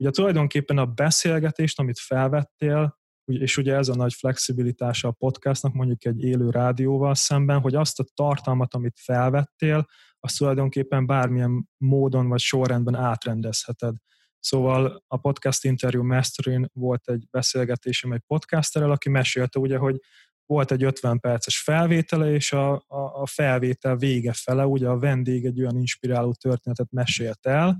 ugye 0.00 0.10
tulajdonképpen 0.10 0.78
a 0.78 0.86
beszélgetést, 0.86 1.78
amit 1.78 1.98
felvettél, 1.98 2.98
és 3.24 3.56
ugye 3.56 3.74
ez 3.74 3.88
a 3.88 3.94
nagy 3.94 4.12
flexibilitása 4.12 5.08
a 5.08 5.12
podcastnak, 5.18 5.72
mondjuk 5.72 6.04
egy 6.04 6.22
élő 6.22 6.50
rádióval 6.50 7.14
szemben, 7.14 7.60
hogy 7.60 7.74
azt 7.74 8.00
a 8.00 8.04
tartalmat, 8.14 8.74
amit 8.74 8.98
felvettél, 9.00 9.86
azt 10.20 10.38
tulajdonképpen 10.38 11.06
bármilyen 11.06 11.68
módon 11.76 12.28
vagy 12.28 12.40
sorrendben 12.40 12.94
átrendezheted. 12.94 13.94
Szóval 14.38 15.04
a 15.06 15.16
podcast 15.16 15.64
interview 15.64 16.04
masterin 16.04 16.70
volt 16.72 17.08
egy 17.08 17.26
beszélgetésem 17.30 18.12
egy 18.12 18.22
podcasterrel, 18.26 18.90
aki 18.90 19.08
mesélte 19.08 19.58
ugye, 19.58 19.78
hogy 19.78 20.00
volt 20.46 20.70
egy 20.70 20.84
50 20.84 21.20
perces 21.20 21.62
felvétele, 21.62 22.32
és 22.32 22.52
a, 22.52 22.72
a, 22.72 23.20
a 23.20 23.26
felvétel 23.26 23.96
vége 23.96 24.32
fele, 24.32 24.66
ugye 24.66 24.88
a 24.88 24.98
vendég 24.98 25.44
egy 25.44 25.60
olyan 25.60 25.76
inspiráló 25.76 26.32
történetet 26.32 26.90
mesélt 26.90 27.46
el, 27.46 27.78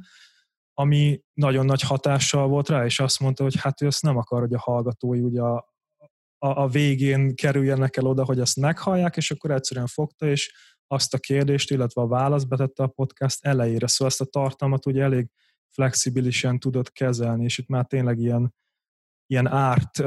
ami 0.80 1.20
nagyon 1.32 1.64
nagy 1.64 1.80
hatással 1.80 2.48
volt 2.48 2.68
rá, 2.68 2.84
és 2.84 3.00
azt 3.00 3.20
mondta, 3.20 3.42
hogy 3.42 3.60
hát 3.60 3.82
ő 3.82 3.86
azt 3.86 4.02
nem 4.02 4.16
akar, 4.16 4.40
hogy 4.40 4.54
a 4.54 4.58
hallgatói 4.58 5.20
ugye 5.20 5.40
a, 5.40 5.56
a, 6.38 6.62
a 6.62 6.68
végén 6.68 7.34
kerüljenek 7.34 7.96
el 7.96 8.06
oda, 8.06 8.24
hogy 8.24 8.40
ezt 8.40 8.56
meghallják, 8.56 9.16
és 9.16 9.30
akkor 9.30 9.50
egyszerűen 9.50 9.86
fogta, 9.86 10.26
és 10.26 10.54
azt 10.86 11.14
a 11.14 11.18
kérdést, 11.18 11.70
illetve 11.70 12.02
a 12.02 12.06
választ 12.06 12.48
betette 12.48 12.82
a 12.82 12.86
podcast 12.86 13.44
elejére. 13.44 13.86
Szóval 13.86 14.08
ezt 14.08 14.20
a 14.20 14.40
tartalmat 14.40 14.86
ugye 14.86 15.02
elég 15.02 15.28
flexibilisen 15.68 16.58
tudott 16.58 16.92
kezelni, 16.92 17.44
és 17.44 17.58
itt 17.58 17.68
már 17.68 17.86
tényleg 17.86 18.18
ilyen, 18.18 18.54
ilyen 19.26 19.46
árt 19.46 19.98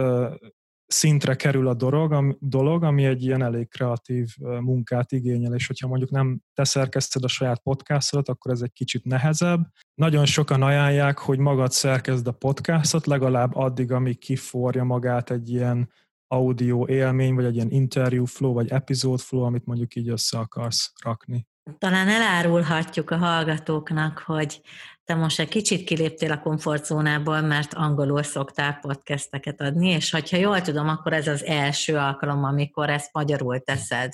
szintre 0.93 1.35
kerül 1.35 1.67
a 1.67 1.73
dolog, 1.73 2.37
dolog, 2.39 2.83
ami 2.83 3.05
egy 3.05 3.23
ilyen 3.23 3.43
elég 3.43 3.69
kreatív 3.69 4.35
munkát 4.37 5.11
igényel, 5.11 5.53
és 5.53 5.67
hogyha 5.67 5.87
mondjuk 5.87 6.09
nem 6.09 6.39
te 6.53 6.63
szerkeszted 6.63 7.23
a 7.23 7.27
saját 7.27 7.59
podcastodat, 7.59 8.29
akkor 8.29 8.51
ez 8.51 8.61
egy 8.61 8.71
kicsit 8.73 9.05
nehezebb. 9.05 9.67
Nagyon 9.93 10.25
sokan 10.25 10.61
ajánlják, 10.61 11.17
hogy 11.17 11.37
magad 11.37 11.71
szerkezd 11.71 12.27
a 12.27 12.31
podcastot, 12.31 13.05
legalább 13.05 13.55
addig, 13.55 13.91
amíg 13.91 14.19
kiforja 14.19 14.83
magát 14.83 15.31
egy 15.31 15.49
ilyen 15.49 15.91
audio 16.27 16.87
élmény, 16.87 17.35
vagy 17.35 17.45
egy 17.45 17.55
ilyen 17.55 17.71
interview 17.71 18.25
flow, 18.25 18.53
vagy 18.53 18.69
episode 18.69 19.21
flow, 19.21 19.43
amit 19.43 19.65
mondjuk 19.65 19.95
így 19.95 20.09
össze 20.09 20.37
akarsz 20.37 20.93
rakni. 21.03 21.47
Talán 21.77 22.07
elárulhatjuk 22.07 23.09
a 23.09 23.17
hallgatóknak, 23.17 24.23
hogy 24.25 24.61
te 25.05 25.15
most 25.15 25.39
egy 25.39 25.49
kicsit 25.49 25.83
kiléptél 25.83 26.31
a 26.31 26.39
komfortzónából, 26.39 27.41
mert 27.41 27.73
angolul 27.73 28.23
szoktál 28.23 28.77
podcasteket 28.81 29.61
adni, 29.61 29.89
és 29.89 30.11
ha 30.11 30.37
jól 30.37 30.61
tudom, 30.61 30.87
akkor 30.87 31.13
ez 31.13 31.27
az 31.27 31.43
első 31.43 31.97
alkalom, 31.97 32.43
amikor 32.43 32.89
ezt 32.89 33.13
magyarul 33.13 33.59
teszed. 33.59 34.13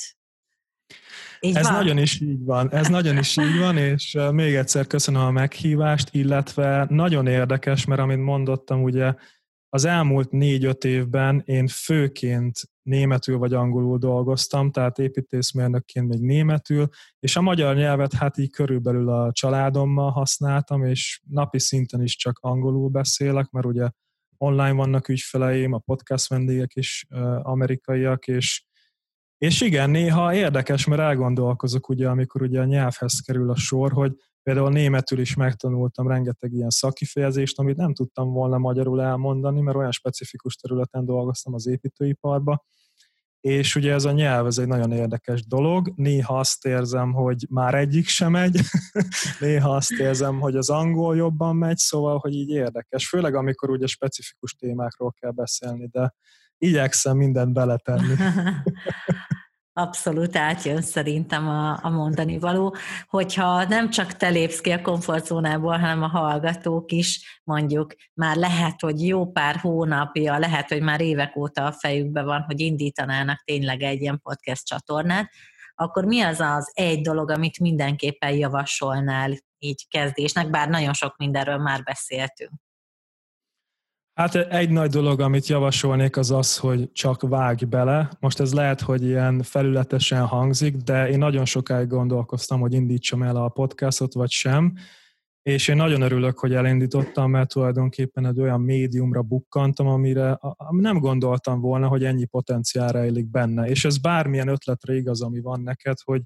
Így 1.40 1.56
ez 1.56 1.64
van? 1.64 1.74
nagyon 1.74 1.98
is 1.98 2.20
így 2.22 2.44
van, 2.44 2.74
ez 2.74 2.88
nagyon 2.88 3.18
is 3.18 3.38
így 3.38 3.58
van, 3.58 3.78
és 3.78 4.18
még 4.32 4.56
egyszer 4.56 4.88
köszönöm 4.88 5.22
a 5.22 5.32
meghívást, 5.32 6.10
illetve 6.12 6.86
nagyon 6.90 7.28
érdekes, 7.28 7.86
mert 7.86 8.02
amit 8.02 8.20
mondottam, 8.24 8.84
ugye 8.84 9.14
az 9.70 9.86
elmúlt 9.86 10.32
négy-öt 10.32 10.84
évben 10.84 11.42
én 11.46 11.68
főként 11.68 12.60
németül 12.90 13.38
vagy 13.38 13.54
angolul 13.54 13.98
dolgoztam, 13.98 14.72
tehát 14.72 15.00
építészmérnökként 15.00 16.08
még 16.08 16.22
németül, 16.22 16.88
és 17.20 17.36
a 17.36 17.42
magyar 17.42 17.76
nyelvet 17.76 18.14
hát 18.14 18.38
így 18.38 18.52
körülbelül 18.52 19.10
a 19.10 19.32
családommal 19.32 20.12
használtam, 20.12 20.84
és 20.84 21.22
napi 21.28 21.60
szinten 21.60 22.04
is 22.04 22.16
csak 22.16 22.38
angolul 22.42 22.90
beszélek, 22.90 23.50
mert 23.50 23.66
ugye 23.66 23.90
online 24.38 24.74
vannak 24.74 25.08
ügyfeleim, 25.08 25.74
a 25.74 25.78
podcast 25.78 26.28
vendégek 26.28 26.76
is 26.76 27.06
amerikaiak, 27.42 28.28
és 28.28 28.68
és 29.38 29.62
igen, 29.62 29.90
néha 29.90 30.34
érdekes, 30.34 30.86
mert 30.86 31.02
elgondolkozok 31.02 31.90
ugye, 31.90 32.10
amikor 32.10 32.42
ugye 32.42 32.60
a 32.60 32.66
nyelvhez 32.66 33.20
kerül 33.20 33.50
a 33.50 33.56
sor, 33.56 33.92
hogy 33.92 34.16
Például 34.44 34.70
németül 34.70 35.20
is 35.20 35.36
megtanultam 35.36 36.08
rengeteg 36.08 36.54
ilyen 36.54 36.70
szakifejezést, 36.70 37.60
amit 37.60 37.78
nem 37.78 37.94
tudtam 37.94 38.32
volna 38.32 38.58
magyarul 38.58 39.02
elmondani, 39.02 39.62
mert 39.62 39.78
olyan 39.78 39.92
specifikus 39.92 40.56
területen 40.56 41.06
dolgoztam 41.06 41.54
az 41.54 41.68
építőiparba, 41.68 42.66
és 43.42 43.76
ugye 43.76 43.94
ez 43.94 44.06
a 44.06 44.12
nyelv, 44.12 44.46
ez 44.46 44.58
egy 44.58 44.68
nagyon 44.68 44.92
érdekes 44.92 45.48
dolog. 45.48 45.94
Néha 45.96 46.40
azt 46.40 46.66
érzem, 46.66 47.14
hogy 47.14 47.46
már 47.50 47.74
egyik 47.76 48.08
sem 48.08 48.32
megy, 48.32 48.60
néha 49.40 49.76
azt 49.76 49.92
érzem, 49.92 50.40
hogy 50.40 50.56
az 50.56 50.70
angol 50.70 51.16
jobban 51.16 51.56
megy, 51.56 51.78
szóval, 51.78 52.18
hogy 52.18 52.34
így 52.34 52.50
érdekes. 52.50 53.08
Főleg, 53.08 53.36
amikor 53.36 53.70
ugye 53.70 53.88
specifikus 53.88 54.54
témákról 54.54 55.14
kell 55.20 55.32
beszélni, 55.32 55.88
de 55.88 56.14
igyekszem 56.58 57.18
mindent 57.18 57.54
beletenni. 57.54 58.16
Abszolút 59.80 60.36
átjön 60.36 60.82
szerintem 60.82 61.48
a, 61.48 61.80
a 61.82 61.90
mondani 61.90 62.40
való, 62.40 62.76
hogyha 63.08 63.64
nem 63.64 63.90
csak 63.90 64.14
te 64.14 64.30
lépsz 64.30 64.62
ki 64.62 64.72
a 64.72 64.82
komfortzónából, 64.82 65.78
hanem 65.78 66.04
a 66.04 66.08
hallgatók 66.08 66.92
is 66.92 67.42
mondjuk 67.44 67.94
már 68.14 68.36
lehet, 68.36 68.82
hogy 68.82 69.08
jó 69.08 69.32
pár 69.32 69.56
hónapja, 69.56 70.38
lehet, 70.38 70.70
hogy 70.70 70.82
már 70.82 71.02
évek 71.02 71.36
óta 71.36 71.66
a 71.66 71.72
fejükben 71.72 72.26
van, 72.26 72.42
hogy 72.42 72.60
indítanának 72.60 73.44
tényleg 73.44 73.82
egy 73.82 74.02
ilyen 74.02 74.20
podcast 74.24 74.66
csatornát, 74.66 75.30
akkor 75.76 76.06
mi 76.06 76.22
az 76.22 76.40
az 76.40 76.72
egy 76.74 77.02
dolog, 77.02 77.30
amit 77.30 77.60
mindenképpen 77.60 78.32
javasolnál 78.32 79.32
így 79.58 79.88
kezdésnek, 79.88 80.50
bár 80.50 80.70
nagyon 80.70 80.94
sok 80.94 81.18
mindenről 81.18 81.58
már 81.58 81.84
beszéltünk? 81.84 82.52
Hát 84.20 84.36
egy 84.36 84.70
nagy 84.70 84.90
dolog, 84.90 85.20
amit 85.20 85.48
javasolnék, 85.48 86.18
az 86.18 86.32
az, 86.32 86.58
hogy 86.58 86.92
csak 86.92 87.22
vágj 87.22 87.66
bele. 87.66 88.10
Most 88.20 88.40
ez 88.40 88.54
lehet, 88.54 88.82
hogy 88.82 89.04
ilyen 89.04 89.42
felületesen 89.42 90.26
hangzik, 90.26 90.76
de 90.76 91.10
én 91.10 91.18
nagyon 91.18 91.46
sokáig 91.46 91.88
gondolkoztam, 91.88 92.60
hogy 92.60 92.74
indítsam 92.74 93.24
el 93.24 93.36
a 93.36 93.50
podcastot, 93.50 94.14
vagy 94.14 94.30
sem. 94.30 94.74
És 95.42 95.68
én 95.68 95.76
nagyon 95.76 96.02
örülök, 96.02 96.40
hogy 96.40 96.54
elindítottam, 96.54 97.32
mert 97.32 97.50
tulajdonképpen 97.50 98.26
egy 98.26 98.40
olyan 98.40 98.62
médiumra 98.62 99.22
bukkantam, 99.22 99.88
amire 99.88 100.40
nem 100.70 100.98
gondoltam 100.98 101.60
volna, 101.60 101.88
hogy 101.88 102.04
ennyi 102.04 102.26
potenciál 102.26 102.92
rejlik 102.92 103.30
benne. 103.30 103.68
És 103.68 103.86
ez 103.86 103.98
bármilyen 103.98 104.48
ötletre 104.48 104.96
igaz, 104.96 105.22
ami 105.22 105.40
van 105.40 105.62
neked, 105.62 105.98
hogy 106.04 106.22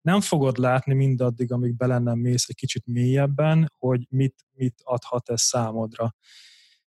nem 0.00 0.20
fogod 0.20 0.58
látni 0.58 0.94
mindaddig, 0.94 1.52
amíg 1.52 1.76
bele 1.76 1.98
nem 1.98 2.18
mész 2.18 2.48
egy 2.48 2.56
kicsit 2.56 2.86
mélyebben, 2.86 3.72
hogy 3.78 4.06
mit, 4.10 4.34
mit 4.52 4.74
adhat 4.84 5.30
ez 5.30 5.40
számodra. 5.40 6.14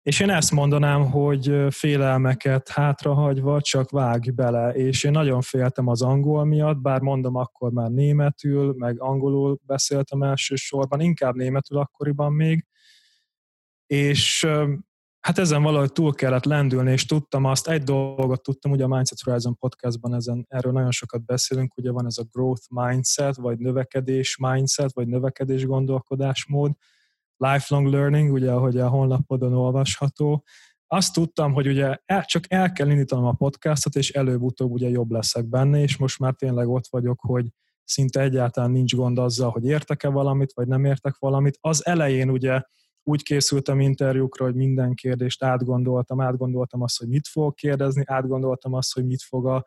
És 0.02 0.20
én 0.20 0.30
ezt 0.30 0.50
mondanám, 0.50 1.10
hogy 1.10 1.66
félelmeket 1.70 2.68
hátrahagyva 2.68 3.60
csak 3.60 3.90
vágj 3.90 4.30
bele, 4.30 4.72
és 4.72 5.04
én 5.04 5.10
nagyon 5.10 5.40
féltem 5.40 5.86
az 5.88 6.02
angol 6.02 6.44
miatt, 6.44 6.78
bár 6.78 7.00
mondom, 7.00 7.36
akkor 7.36 7.70
már 7.70 7.90
németül, 7.90 8.74
meg 8.78 9.00
angolul 9.00 9.58
beszéltem 9.66 10.22
elsősorban, 10.22 11.00
inkább 11.00 11.34
németül 11.34 11.78
akkoriban 11.78 12.32
még, 12.32 12.66
és 13.86 14.46
hát 15.20 15.38
ezen 15.38 15.62
valahogy 15.62 15.92
túl 15.92 16.14
kellett 16.14 16.44
lendülni, 16.44 16.92
és 16.92 17.06
tudtam 17.06 17.44
azt, 17.44 17.68
egy 17.68 17.82
dolgot 17.82 18.42
tudtam, 18.42 18.70
ugye 18.70 18.84
a 18.84 18.88
Mindset 18.88 19.20
Horizon 19.20 19.56
podcastban 19.56 20.14
ezen, 20.14 20.46
erről 20.48 20.72
nagyon 20.72 20.90
sokat 20.90 21.24
beszélünk, 21.24 21.76
ugye 21.76 21.90
van 21.90 22.06
ez 22.06 22.18
a 22.18 22.26
growth 22.32 22.66
mindset, 22.68 23.36
vagy 23.36 23.58
növekedés 23.58 24.36
mindset, 24.36 24.92
vagy 24.92 25.08
növekedés 25.08 25.66
gondolkodásmód, 25.66 26.72
lifelong 27.36 27.86
learning, 27.86 28.32
ugye 28.32 28.52
ahogy 28.52 28.78
a 28.78 28.88
honlapodon 28.88 29.52
olvasható. 29.52 30.44
Azt 30.86 31.12
tudtam, 31.12 31.52
hogy 31.52 31.66
ugye 31.66 31.96
el, 32.04 32.24
csak 32.24 32.44
el 32.48 32.72
kell 32.72 32.90
indítanom 32.90 33.24
a 33.24 33.32
podcastot, 33.32 33.94
és 33.94 34.10
előbb-utóbb 34.10 34.70
ugye 34.70 34.88
jobb 34.88 35.10
leszek 35.10 35.44
benne, 35.44 35.80
és 35.82 35.96
most 35.96 36.18
már 36.18 36.34
tényleg 36.34 36.68
ott 36.68 36.86
vagyok, 36.90 37.20
hogy 37.20 37.46
szinte 37.84 38.20
egyáltalán 38.20 38.70
nincs 38.70 38.94
gond 38.94 39.18
azzal, 39.18 39.50
hogy 39.50 39.64
értek-e 39.64 40.08
valamit, 40.08 40.52
vagy 40.52 40.66
nem 40.66 40.84
értek 40.84 41.16
valamit. 41.18 41.58
Az 41.60 41.86
elején 41.86 42.30
ugye 42.30 42.62
úgy 43.02 43.22
készültem 43.22 43.80
interjúkra, 43.80 44.44
hogy 44.44 44.54
minden 44.54 44.94
kérdést 44.94 45.42
átgondoltam, 45.42 46.20
átgondoltam 46.20 46.82
azt, 46.82 46.98
hogy 46.98 47.08
mit 47.08 47.28
fogok 47.28 47.54
kérdezni, 47.54 48.02
átgondoltam 48.06 48.72
azt, 48.72 48.92
hogy 48.94 49.06
mit 49.06 49.22
fog 49.22 49.46
a 49.46 49.64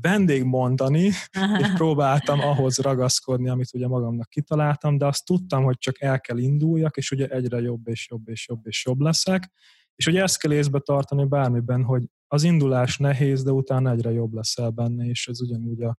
vendég 0.00 0.44
mondani, 0.44 1.04
és 1.60 1.72
próbáltam 1.74 2.40
ahhoz 2.40 2.78
ragaszkodni, 2.78 3.48
amit 3.48 3.74
ugye 3.74 3.88
magamnak 3.88 4.28
kitaláltam, 4.28 4.98
de 4.98 5.06
azt 5.06 5.24
tudtam, 5.24 5.64
hogy 5.64 5.78
csak 5.78 6.00
el 6.00 6.20
kell 6.20 6.38
induljak, 6.38 6.96
és 6.96 7.10
ugye 7.10 7.26
egyre 7.26 7.60
jobb 7.60 7.88
és 7.88 8.08
jobb 8.10 8.28
és 8.28 8.48
jobb 8.48 8.66
és 8.66 8.84
jobb 8.84 9.00
leszek, 9.00 9.50
és 9.94 10.06
ugye 10.06 10.22
ezt 10.22 10.38
kell 10.38 10.52
észbe 10.52 10.78
tartani 10.78 11.24
bármiben, 11.24 11.82
hogy 11.82 12.02
az 12.28 12.42
indulás 12.42 12.96
nehéz, 12.96 13.42
de 13.42 13.50
utána 13.50 13.90
egyre 13.90 14.10
jobb 14.10 14.32
leszel 14.32 14.70
benne, 14.70 15.04
és 15.04 15.28
ez 15.28 15.40
ugyanúgy 15.40 15.82
a 15.82 15.98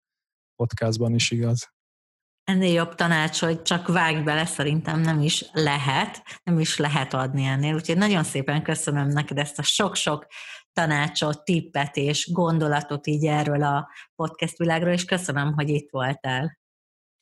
podcastban 0.56 1.14
is 1.14 1.30
igaz. 1.30 1.74
Ennél 2.44 2.72
jobb 2.72 2.94
tanács, 2.94 3.40
hogy 3.40 3.62
csak 3.62 3.86
vágj 3.86 4.20
bele, 4.20 4.44
szerintem 4.44 5.00
nem 5.00 5.20
is 5.20 5.44
lehet, 5.52 6.22
nem 6.44 6.58
is 6.58 6.76
lehet 6.76 7.14
adni 7.14 7.44
ennél. 7.44 7.74
Úgyhogy 7.74 7.96
nagyon 7.96 8.24
szépen 8.24 8.62
köszönöm 8.62 9.08
neked 9.08 9.38
ezt 9.38 9.58
a 9.58 9.62
sok-sok 9.62 10.26
tanácsot, 10.76 11.44
tippet 11.44 11.96
és 11.96 12.32
gondolatot 12.32 13.06
így 13.06 13.26
erről 13.26 13.62
a 13.62 13.88
podcast 14.14 14.56
világról, 14.58 14.92
és 14.92 15.04
köszönöm, 15.04 15.52
hogy 15.52 15.68
itt 15.68 15.90
voltál. 15.90 16.58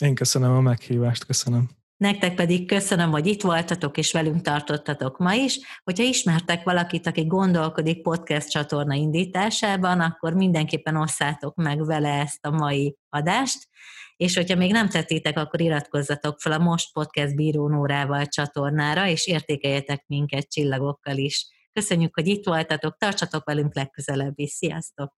Én 0.05 0.15
köszönöm 0.15 0.53
a 0.55 0.61
meghívást, 0.61 1.25
köszönöm. 1.25 1.69
Nektek 1.97 2.35
pedig 2.35 2.67
köszönöm, 2.67 3.11
hogy 3.11 3.27
itt 3.27 3.43
voltatok 3.43 3.97
és 3.97 4.13
velünk 4.13 4.41
tartottatok 4.41 5.19
ma 5.19 5.35
is. 5.35 5.59
Hogyha 5.85 6.05
ismertek 6.05 6.65
valakit, 6.65 7.07
aki 7.07 7.27
gondolkodik 7.27 8.03
podcast 8.03 8.51
csatorna 8.51 8.95
indításában, 8.95 10.01
akkor 10.01 10.35
mindenképpen 10.35 10.97
osszátok 10.97 11.55
meg 11.55 11.87
vele 11.87 12.21
ezt 12.21 12.47
a 12.47 12.51
mai 12.51 12.97
adást. 13.09 13.69
És 14.17 14.37
hogyha 14.37 14.57
még 14.57 14.73
nem 14.73 14.89
tettétek, 14.89 15.39
akkor 15.39 15.61
iratkozzatok 15.61 16.41
fel 16.41 16.53
a 16.53 16.59
Most 16.59 16.93
Podcast 16.93 17.35
bírónórával 17.35 18.27
csatornára, 18.27 19.09
és 19.09 19.27
értékeljetek 19.27 20.05
minket 20.07 20.51
csillagokkal 20.51 21.17
is. 21.17 21.54
Köszönjük, 21.75 22.15
hogy 22.15 22.27
itt 22.27 22.47
voltatok, 22.47 22.97
tartsatok 22.97 23.45
velünk 23.45 23.75
legközelebb 23.75 24.39
is. 24.39 24.51
Sziasztok! 24.51 25.15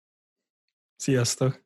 Sziasztok! 0.96 1.65